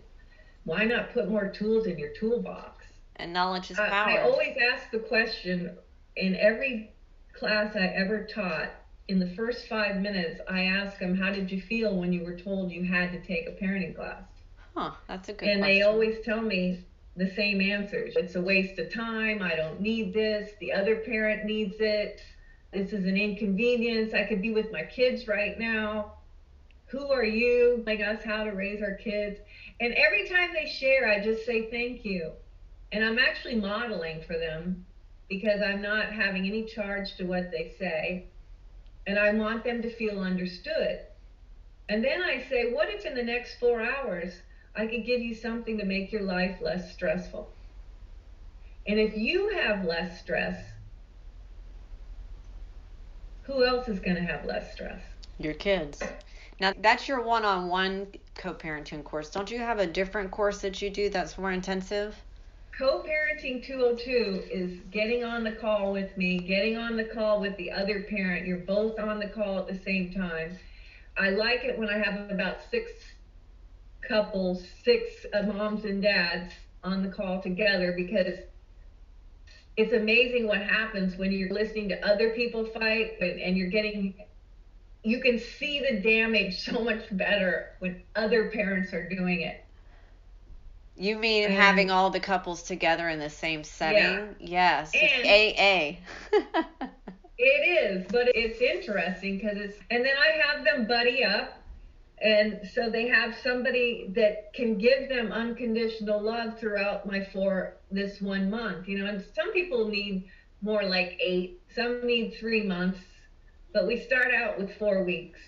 [0.64, 2.86] Why not put more tools in your toolbox?
[3.16, 4.09] And knowledge is I, power.
[4.09, 5.76] I always ask the question
[6.16, 6.93] in every
[7.34, 8.70] class I ever taught.
[9.09, 12.36] In the first five minutes, I ask them, "How did you feel when you were
[12.36, 14.22] told you had to take a parenting class?"
[14.74, 14.93] huh.
[15.09, 15.53] That's a good question.
[15.53, 15.78] and question.
[15.78, 16.84] they always tell me
[17.16, 18.14] the same answers.
[18.16, 19.42] It's a waste of time.
[19.42, 20.50] I don't need this.
[20.60, 22.20] The other parent needs it.
[22.72, 24.14] This is an inconvenience.
[24.14, 26.14] I could be with my kids right now.
[26.86, 27.82] Who are you?
[27.86, 29.38] Like us how to raise our kids.
[29.80, 32.32] And every time they share, I just say thank you.
[32.92, 34.84] And I'm actually modeling for them
[35.28, 38.26] because I'm not having any charge to what they say.
[39.06, 41.00] And I want them to feel understood.
[41.88, 44.34] And then I say, what if in the next four hours
[44.75, 47.51] I could give you something to make your life less stressful?
[48.87, 50.64] And if you have less stress,
[53.43, 55.03] who else is going to have less stress?
[55.39, 56.03] Your kids.
[56.61, 59.31] Now that's your one-on-one co-parenting course.
[59.31, 62.16] Don't you have a different course that you do that's more intensive?
[62.79, 67.70] Co-parenting 202 is getting on the call with me, getting on the call with the
[67.70, 68.47] other parent.
[68.47, 70.59] You're both on the call at the same time.
[71.18, 72.90] I like it when I have about six
[74.07, 76.53] couples, six uh, moms and dads
[76.85, 78.39] on the call together because
[79.77, 84.15] it's amazing what happens when you're listening to other people fight and, and you're getting
[85.05, 89.65] you can see the damage so much better when other parents are doing it.
[90.97, 94.37] You mean And- having all the couples together in the same setting?
[94.39, 94.93] Yes.
[94.95, 95.59] And- It's
[96.33, 96.89] AA.
[97.39, 101.61] It is, but it's interesting because it's, and then I have them buddy up.
[102.23, 108.20] And so they have somebody that can give them unconditional love throughout my four, this
[108.20, 110.24] one month, you know, and some people need
[110.61, 113.01] more like eight, some need three months,
[113.73, 115.40] but we start out with four weeks.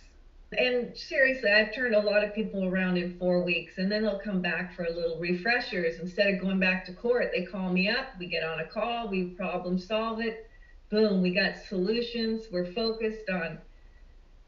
[0.58, 4.18] And seriously, I've turned a lot of people around in four weeks, and then they'll
[4.18, 6.00] come back for a little refreshers.
[6.00, 9.08] Instead of going back to court, they call me up, we get on a call,
[9.08, 10.48] we problem solve it
[10.94, 12.46] boom, we got solutions.
[12.52, 13.58] We're focused on.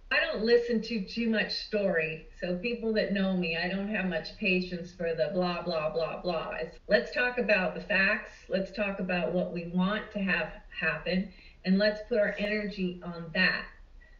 [0.09, 2.28] I don't listen to too much story.
[2.41, 6.23] So people that know me, I don't have much patience for the blah blah blah
[6.23, 6.53] blah.
[6.61, 8.31] It's, let's talk about the facts.
[8.49, 11.33] Let's talk about what we want to have happen,
[11.65, 13.65] and let's put our energy on that.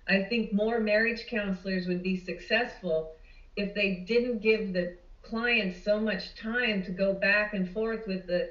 [0.09, 3.13] I think more marriage counselors would be successful
[3.55, 8.27] if they didn't give the clients so much time to go back and forth with
[8.27, 8.51] the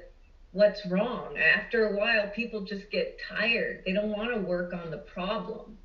[0.52, 1.36] what's wrong.
[1.36, 3.82] After a while, people just get tired.
[3.84, 5.76] They don't want to work on the problem.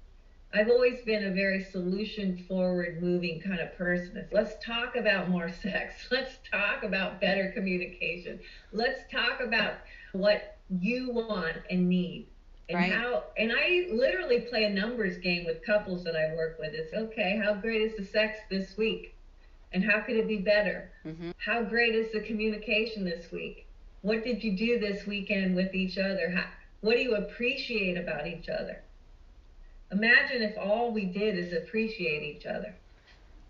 [0.54, 4.28] I've always been a very solution forward moving kind of person.
[4.32, 6.08] Let's talk about more sex.
[6.12, 8.40] Let's talk about better communication.
[8.72, 9.76] Let's talk about
[10.14, 12.28] what you want and need.
[12.70, 12.92] And Right.
[12.92, 16.74] how and I literally play a numbers game with couples that I work with.
[16.74, 19.16] It's okay, how great is the sex this week?
[19.74, 20.92] And how could it be better?
[21.06, 21.34] Mhm.
[21.38, 23.68] How great is the communication this week?
[24.02, 26.30] What did you do this weekend with each other?
[26.30, 26.46] How,
[26.82, 28.84] what do you appreciate about each other?
[29.92, 32.74] Imagine if all we did is appreciate each other.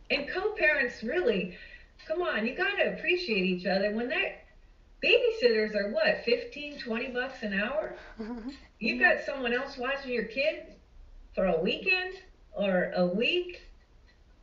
[0.10, 1.58] And co-parents really,
[2.08, 4.36] come on, you got to appreciate each other when they
[5.04, 7.96] babysitters are what, 15, 20 bucks an hour?
[8.20, 8.50] Mm-hmm.
[8.80, 10.76] You got someone else watching your kid
[11.36, 12.16] for a weekend
[12.52, 13.62] or a week.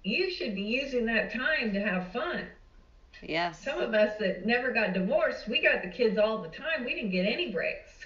[0.02, 2.46] You should be using that time to have fun.
[3.22, 3.62] Yes.
[3.62, 6.84] Some of us that never got divorced, we got the kids all the time.
[6.84, 7.97] We didn't get any breaks.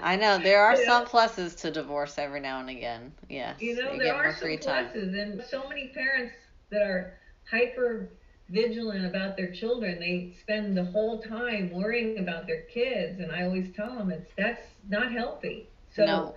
[0.00, 3.12] I know there are You some pluses to divorce every now and again.
[3.28, 3.60] Yes.
[3.60, 4.86] You know, you there are some free time.
[4.88, 6.34] pluses, and so many parents
[6.70, 7.14] that are
[7.50, 8.10] hyper
[8.48, 9.98] vigilant about their children.
[10.00, 14.30] They spend the whole time worrying about their kids, and I always tell them it's
[14.36, 15.68] that's not healthy.
[15.88, 16.34] So No.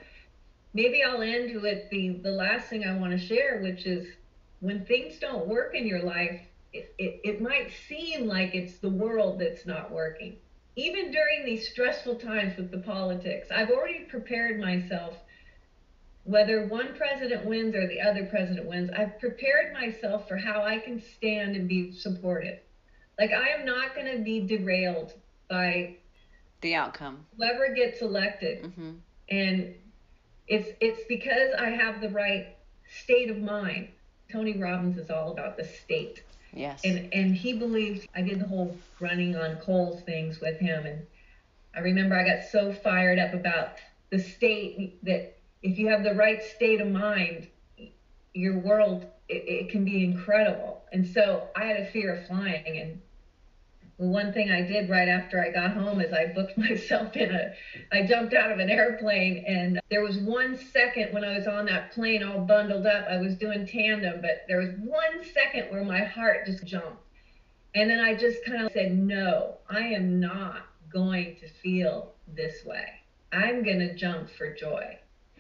[0.74, 4.08] maybe I'll end with the the last thing I want to share, which is
[4.60, 6.40] when things don't work in your life,
[6.74, 10.38] it, it, it might seem like it's the world that's not working.
[10.78, 15.18] Even during these stressful times with the politics, I've already prepared myself.
[16.24, 20.78] Whether one president wins or the other president wins, I've prepared myself for how I
[20.78, 22.60] can stand and be supportive.
[23.20, 25.14] Like, I am not going to be derailed
[25.50, 25.96] by
[26.62, 27.26] The outcome.
[27.36, 28.92] whoever gets elected hmm
[29.30, 29.74] and
[30.48, 32.56] it's it's because I have the right
[33.02, 33.90] state of mind.
[34.32, 36.24] Tony Robbins is all about the state,
[36.54, 36.82] Yes.
[36.84, 41.06] and and he believed I did the whole running on coals things with him, and
[41.76, 43.78] I remember I got so fired up about
[44.10, 47.48] the state that if you have the right state of mind,
[48.34, 50.84] your world it, it can be incredible.
[50.92, 53.02] And so I had a fear of flying, and
[53.98, 57.54] one thing I did right after I got home is I booked myself in a
[57.92, 61.66] I jumped out of an airplane and there was one second when I was on
[61.66, 63.08] that plane all bundled up.
[63.10, 67.04] I was doing tandem, but there was one second where my heart just jumped.
[67.76, 72.66] And then I just kind of said, No, I am not going to feel this
[72.66, 72.86] way.
[73.32, 74.98] I'm going to jump for joy.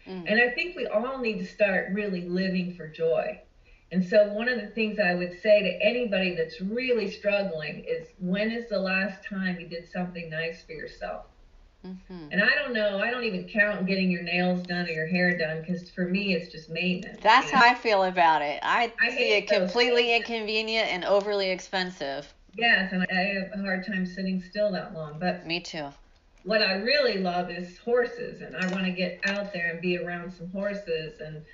[0.07, 0.25] Mm.
[0.27, 3.41] And I think we all need to start really living for joy.
[3.91, 8.07] And so, one of the things I would say to anybody that's really struggling is
[8.19, 11.25] when is the last time you did something nice for yourself?
[11.83, 15.07] hmm And I don't know, I don't even count getting your nails done or your
[15.07, 17.21] hair done because for me, it's just maintenance.
[17.21, 17.59] That's you know?
[17.59, 18.59] how I feel about it.
[18.63, 20.29] I, I see it completely things.
[20.29, 22.33] inconvenient and overly expensive.
[22.55, 25.19] Yes, and I have a hard time sitting still that long.
[25.19, 25.93] But Me too.
[26.43, 29.97] what I really love is horses, and I want to get out there and be
[29.97, 31.45] around some horses and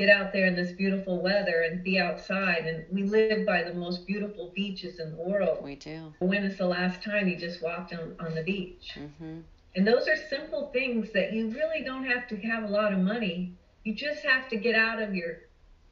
[0.00, 2.66] get out there in this beautiful weather and be outside.
[2.66, 5.62] And we live by the most beautiful beaches in the world.
[5.62, 6.14] We do.
[6.20, 8.96] When is the last time you just walked on, on the beach?
[8.96, 9.40] hmm
[9.76, 13.00] And those are simple things that you really don't have to have a lot of
[13.00, 13.52] money.
[13.84, 15.36] You just have to get out of your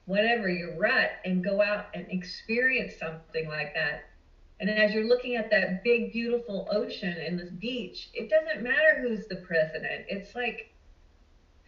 [0.07, 4.05] whatever, your rut, and go out and experience something like that.
[4.59, 8.97] And as you're looking at that big, beautiful ocean and this beach, it doesn't matter
[9.01, 10.07] who's the president.
[10.09, 10.71] It's like,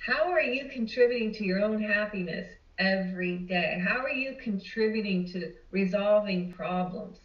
[0.06, 2.46] how are you contributing to your own happiness
[2.78, 3.82] every day?
[3.84, 7.18] How are you contributing to resolving problems?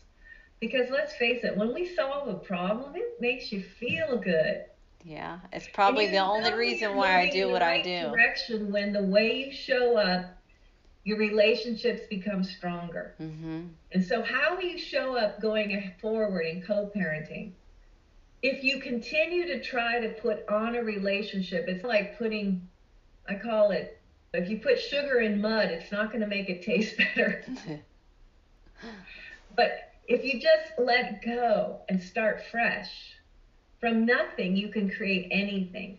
[0.60, 4.65] Because let's face it, when we solve a problem, it makes you feel good.
[5.03, 5.39] Yeah.
[5.53, 8.10] It's probably the only reason why I do what the I right do.
[8.10, 10.26] Direction when the way you show up,
[11.03, 13.15] your relationships become stronger.
[13.18, 17.53] hmm And so, how will you show up going forward in co-parenting,
[18.47, 22.67] if you continue to try to put on a relationship, it's like putting,
[23.27, 23.99] I call it,
[24.34, 27.43] if you put sugar in mud, it's not going to make it taste better.
[29.55, 33.15] But if you just let go and start fresh,
[33.80, 35.97] from nothing you can create anything.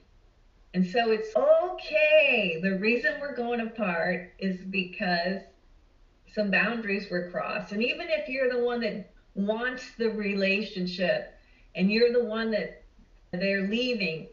[0.73, 2.61] And so it's okay.
[2.63, 5.41] The reason we're going apart is because
[6.33, 7.73] some boundaries were crossed.
[7.73, 11.36] And even if you're the one that wants the relationship
[11.77, 12.83] and you're the one that
[13.33, 14.29] they're leaving,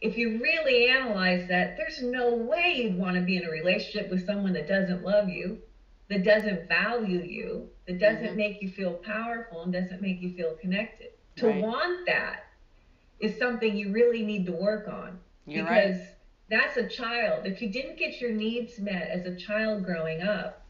[0.00, 4.10] if you really analyze that, there's no way you'd want to be in a relationship
[4.10, 5.58] with someone that doesn't love you,
[6.08, 8.36] that doesn't value you, that doesn't Mhm.
[8.36, 11.08] make you feel powerful and doesn't make you feel connected.
[11.36, 11.60] To Right.
[11.60, 12.40] want that
[13.20, 15.98] is something you really need to work on You're because right.
[16.48, 17.46] that's a child.
[17.46, 20.66] If you didn't get your needs met as a child growing up,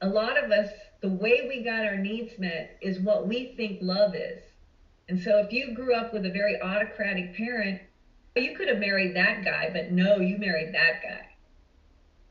[0.00, 0.70] a lot of us,
[1.00, 4.42] the way we got our needs met is what we think love is.
[5.08, 7.80] And so if you grew up with a very autocratic parent,
[8.36, 11.26] you could have married that guy, but no, you married that guy.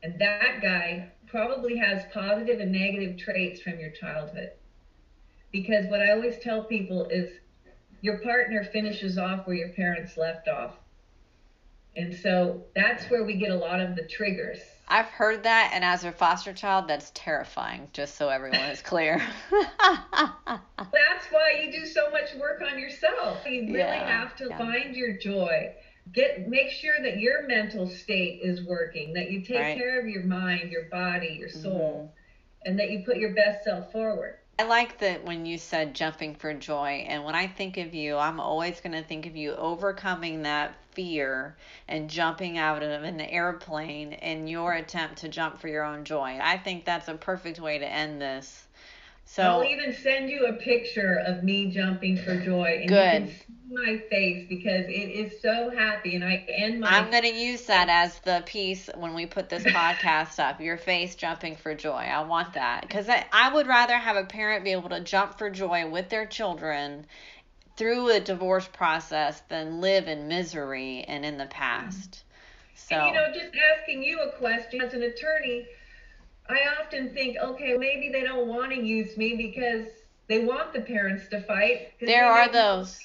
[0.02, 4.50] And that guy probably has positive and negative traits from your childhood.
[5.52, 7.30] Because what I always tell people is
[8.00, 10.74] your partner finishes off where your parents left off.
[11.96, 14.60] And so that's where we get a lot of the triggers.
[14.90, 19.22] I've heard that, and as a foster child, that's terrifying, just so everyone is clear.
[19.52, 23.38] that's why you do so much work on yourself.
[23.46, 24.58] You really yeah, have to yeah.
[24.58, 25.72] find your joy.
[26.12, 29.78] Get make sure that your mental state is working, that you take right.
[29.78, 32.68] care of your mind, your body, your soul, mm-hmm.
[32.68, 34.38] and that you put your best self forward.
[34.58, 37.06] I like that when you said jumping for joy.
[37.08, 40.74] And when I think of you, I'm always going to think of you overcoming that
[41.00, 41.56] fear
[41.88, 46.38] and jumping out of an airplane in your attempt to jump for your own joy.
[46.42, 48.66] I think that's a perfect way to end this.
[49.24, 53.22] So I'll even send you a picture of me jumping for joy, and good.
[53.22, 56.16] you can see my face because it is so happy.
[56.16, 56.88] And I end my.
[56.88, 60.60] I'm gonna use that as the piece when we put this podcast up.
[60.60, 61.92] Your face jumping for joy.
[61.92, 65.38] I want that because I, I would rather have a parent be able to jump
[65.38, 67.06] for joy with their children
[67.80, 72.24] through a divorce process than live in misery and in the past.
[72.74, 72.94] So.
[72.94, 75.66] And, you know, just asking you a question as an attorney
[76.50, 79.86] I often think, okay, maybe they don't want to use me because
[80.26, 81.92] they want the parents to fight.
[82.00, 82.98] There are those.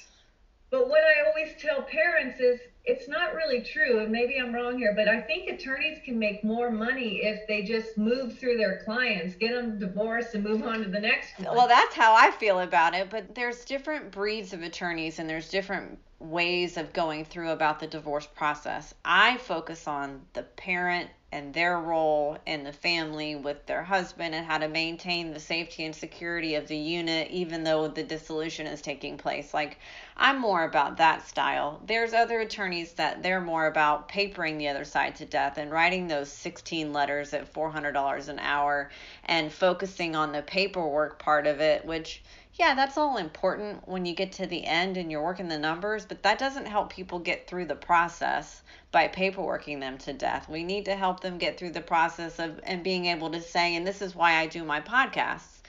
[0.70, 4.78] But what I always tell parents is it's not really true, and maybe I'm wrong
[4.78, 8.80] here, but I think attorneys can make more money if they just move through their
[8.84, 11.56] clients, get them divorced, and move on to the next one.
[11.56, 15.48] Well, that's how I feel about it, but there's different breeds of attorneys and there's
[15.48, 18.94] different ways of going through about the divorce process.
[19.04, 24.46] I focus on the parent and their role in the family with their husband and
[24.46, 28.80] how to maintain the safety and security of the unit even though the dissolution is
[28.80, 29.52] taking place.
[29.52, 29.78] Like
[30.16, 31.80] I'm more about that style.
[31.84, 36.06] There's other attorneys that they're more about papering the other side to death and writing
[36.06, 38.90] those 16 letters at $400 an hour
[39.24, 42.22] and focusing on the paperwork part of it, which
[42.58, 46.06] yeah, that's all important when you get to the end and you're working the numbers,
[46.06, 48.62] but that doesn't help people get through the process
[48.96, 50.48] by paperworking them to death.
[50.48, 53.76] We need to help them get through the process of and being able to say,
[53.76, 55.60] and this is why I do my podcasts.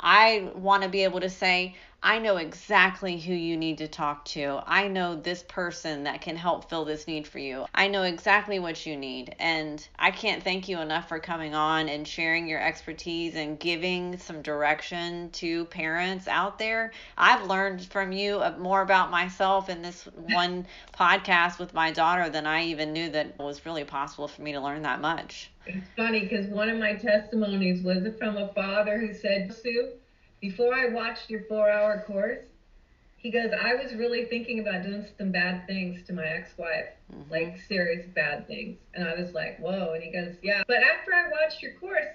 [0.00, 4.24] I want to be able to say, I know exactly who you need to talk
[4.26, 4.62] to.
[4.66, 7.66] I know this person that can help fill this need for you.
[7.74, 9.34] I know exactly what you need.
[9.38, 14.16] And I can't thank you enough for coming on and sharing your expertise and giving
[14.16, 16.92] some direction to parents out there.
[17.18, 22.46] I've learned from you more about myself in this one podcast with my daughter than
[22.46, 25.50] I even knew that was really possible for me to learn that much.
[25.66, 29.90] It's funny because one of my testimonies was from a father who said, Sue,
[30.40, 32.44] before I watched your four hour course,
[33.16, 36.86] he goes, I was really thinking about doing some bad things to my ex wife,
[37.12, 37.30] mm-hmm.
[37.30, 38.78] like serious bad things.
[38.94, 39.92] And I was like, whoa.
[39.92, 40.62] And he goes, yeah.
[40.66, 42.06] But after I watched your course,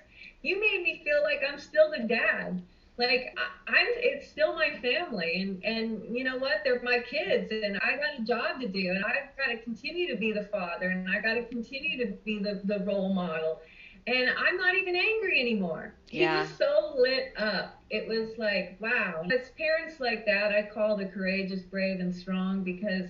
[0.41, 2.61] you made me feel like I'm still the dad.
[2.97, 6.61] Like I, I'm, it's still my family, and and you know what?
[6.63, 10.07] They're my kids, and I got a job to do, and I've got to continue
[10.13, 13.59] to be the father, and I got to continue to be the the role model,
[14.07, 15.93] and I'm not even angry anymore.
[16.09, 16.35] Yeah.
[16.35, 17.81] He was so lit up.
[17.89, 19.23] It was like, wow.
[19.33, 23.09] As parents like that, I call the courageous, brave, and strong because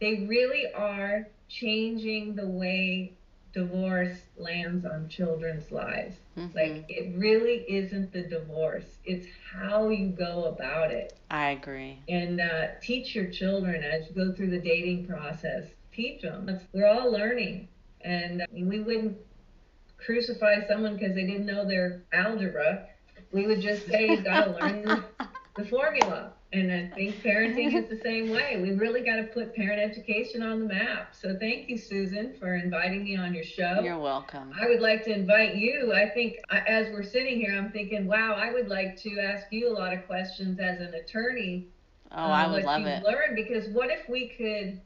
[0.00, 3.12] they really are changing the way
[3.52, 6.16] divorce lands on children's lives.
[6.36, 6.56] Mm-hmm.
[6.56, 11.14] Like, it really isn't the divorce, it's how you go about it.
[11.30, 12.00] I agree.
[12.08, 15.66] And uh, teach your children as you go through the dating process.
[15.94, 16.60] Teach them.
[16.72, 17.68] We're all learning.
[18.00, 19.16] And uh, we wouldn't
[20.04, 22.86] crucify someone because they didn't know their algebra.
[23.32, 25.04] We would just say, you got to learn
[25.56, 26.32] the formula.
[26.52, 28.60] And I think parenting is the same way.
[28.62, 31.12] We really got to put parent education on the map.
[31.20, 33.80] So thank you, Susan, for inviting me on your show.
[33.82, 34.52] You're welcome.
[34.60, 35.92] I would like to invite you.
[35.92, 39.68] I think as we're sitting here, I'm thinking, wow, I would like to ask you
[39.68, 41.66] a lot of questions as an attorney.
[42.12, 43.02] Oh, uh, I would love it.
[43.02, 44.80] Learn because what if we could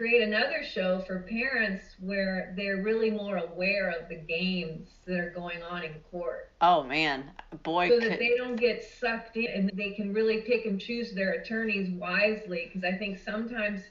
[0.00, 5.28] create another show for parents where they're really more aware of the games that are
[5.28, 6.50] going on in court.
[6.62, 7.30] Oh man,
[7.62, 11.12] boy, so that they don't get sucked in and they can really pick and choose
[11.12, 12.70] their attorneys wisely.
[12.72, 13.82] Because I think sometimes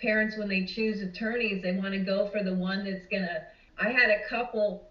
[0.00, 3.42] parents, when they choose attorneys, they want to go for the one that's gonna.
[3.78, 4.88] I had a couple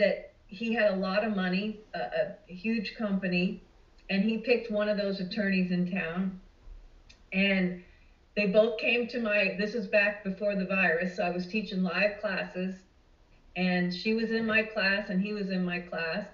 [0.00, 2.00] that he had a lot of money, a,
[2.48, 3.62] a huge company,
[4.08, 6.40] and he picked one of those attorneys in town,
[7.32, 7.84] and
[8.36, 11.16] they both came to my, this is back before the virus.
[11.16, 12.74] So I was teaching live classes
[13.56, 16.26] and she was in my class and he was in my class.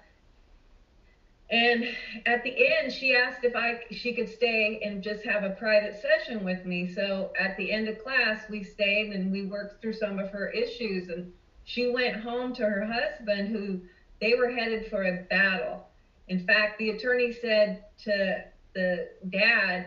[1.49, 1.85] And
[2.25, 5.95] at the end, she asked if I she could stay and just have a private
[6.01, 6.85] session with me.
[6.87, 10.49] So at the end of class, we stayed and we worked through some of her
[10.49, 11.07] issues.
[11.07, 11.31] And
[11.63, 13.79] she went home to her husband, who
[14.19, 15.87] they were headed for a battle.
[16.27, 18.43] In fact, the attorney said to
[18.73, 19.85] the dad,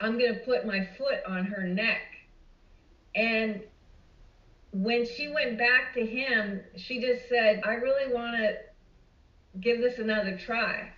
[0.00, 2.02] "I'm going to put my foot on her neck."
[3.14, 3.62] And
[4.72, 8.54] when she went back to him, she just said, I really want to
[9.60, 10.92] give this another try.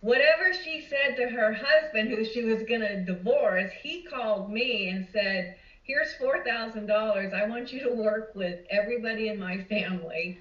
[0.00, 4.88] Whatever she said to her husband, who she was going to divorce, he called me
[4.88, 7.34] and said, Here's $4,000.
[7.34, 10.38] I want you to work with everybody in my family.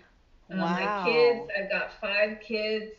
[0.49, 1.03] Um, wow.
[1.03, 2.91] My kids, I've got five kids.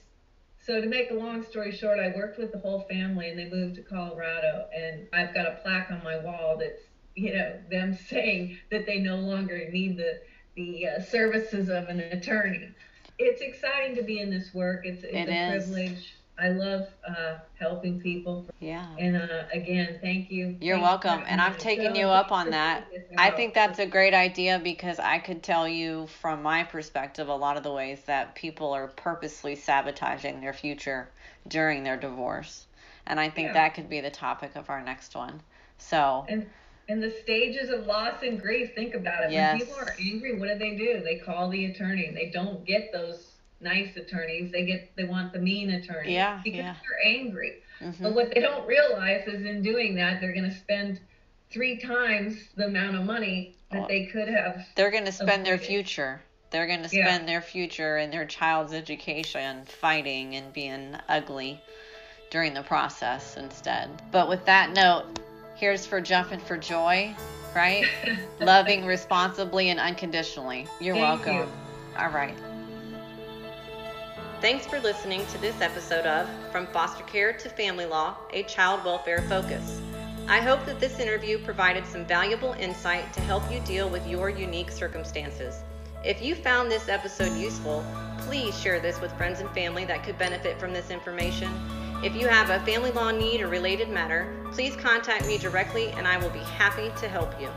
[0.65, 3.49] So, to make a long story short, I worked with the whole family and they
[3.51, 4.67] moved to Colorado.
[4.75, 6.81] And I've got a plaque on my wall that's
[7.15, 10.21] you know them saying that they no longer need the
[10.57, 12.71] the uh, services of an attorney.
[13.19, 14.87] It's exciting to be in this work.
[14.87, 15.67] It's, it's it a is.
[15.67, 16.15] privilege.
[16.37, 18.47] I love uh, helping people.
[18.59, 18.87] Yeah.
[18.99, 20.57] And uh, again, thank you.
[20.61, 21.23] You're welcome.
[21.27, 22.89] And I've taken you up on that.
[23.17, 27.35] I think that's a great idea because I could tell you from my perspective a
[27.35, 31.09] lot of the ways that people are purposely sabotaging their future
[31.47, 32.67] during their divorce.
[33.07, 33.55] And I think yeah.
[33.55, 35.41] that could be the topic of our next one.
[35.79, 36.27] So.
[36.29, 36.47] And
[36.89, 38.75] and the stages of loss and grief.
[38.75, 39.31] Think about it.
[39.33, 39.59] Yes.
[39.59, 41.01] When people are angry, what do they do?
[41.03, 42.11] They call the attorney.
[42.15, 43.34] They don't get those
[43.65, 44.53] nice attorneys.
[44.53, 46.15] They get they want the mean attorney.
[46.15, 46.41] Yeah.
[46.45, 46.75] Because yeah.
[46.83, 47.63] they're angry.
[47.81, 48.03] Mm-hmm.
[48.03, 51.01] But what they don't realize is in doing that, they're going to spend
[51.51, 54.65] three times the amount of money that well, they could have.
[54.77, 56.23] They're going to spend their future.
[56.51, 57.27] They're going to spend yeah.
[57.27, 61.61] their future and their child's education fighting and being ugly
[62.31, 63.91] during the process instead.
[64.13, 65.19] But with that note,
[65.57, 67.15] Here's for jumping for joy,
[67.55, 67.87] right?
[68.41, 70.67] Loving responsibly and unconditionally.
[70.81, 71.37] You're Thank welcome.
[71.37, 71.97] You.
[71.97, 72.37] All right.
[74.45, 78.85] Thanks for listening to this episode of From Foster Care to Family Law, a Child
[78.85, 79.81] Welfare Focus.
[80.29, 84.29] I hope that this interview provided some valuable insight to help you deal with your
[84.29, 85.63] unique circumstances.
[86.05, 87.83] If you found this episode useful,
[88.19, 91.51] please share this with friends and family that could benefit from this information
[92.05, 96.07] if you have a family law need or related matter, please contact me directly and
[96.07, 97.49] I will be happy to help you.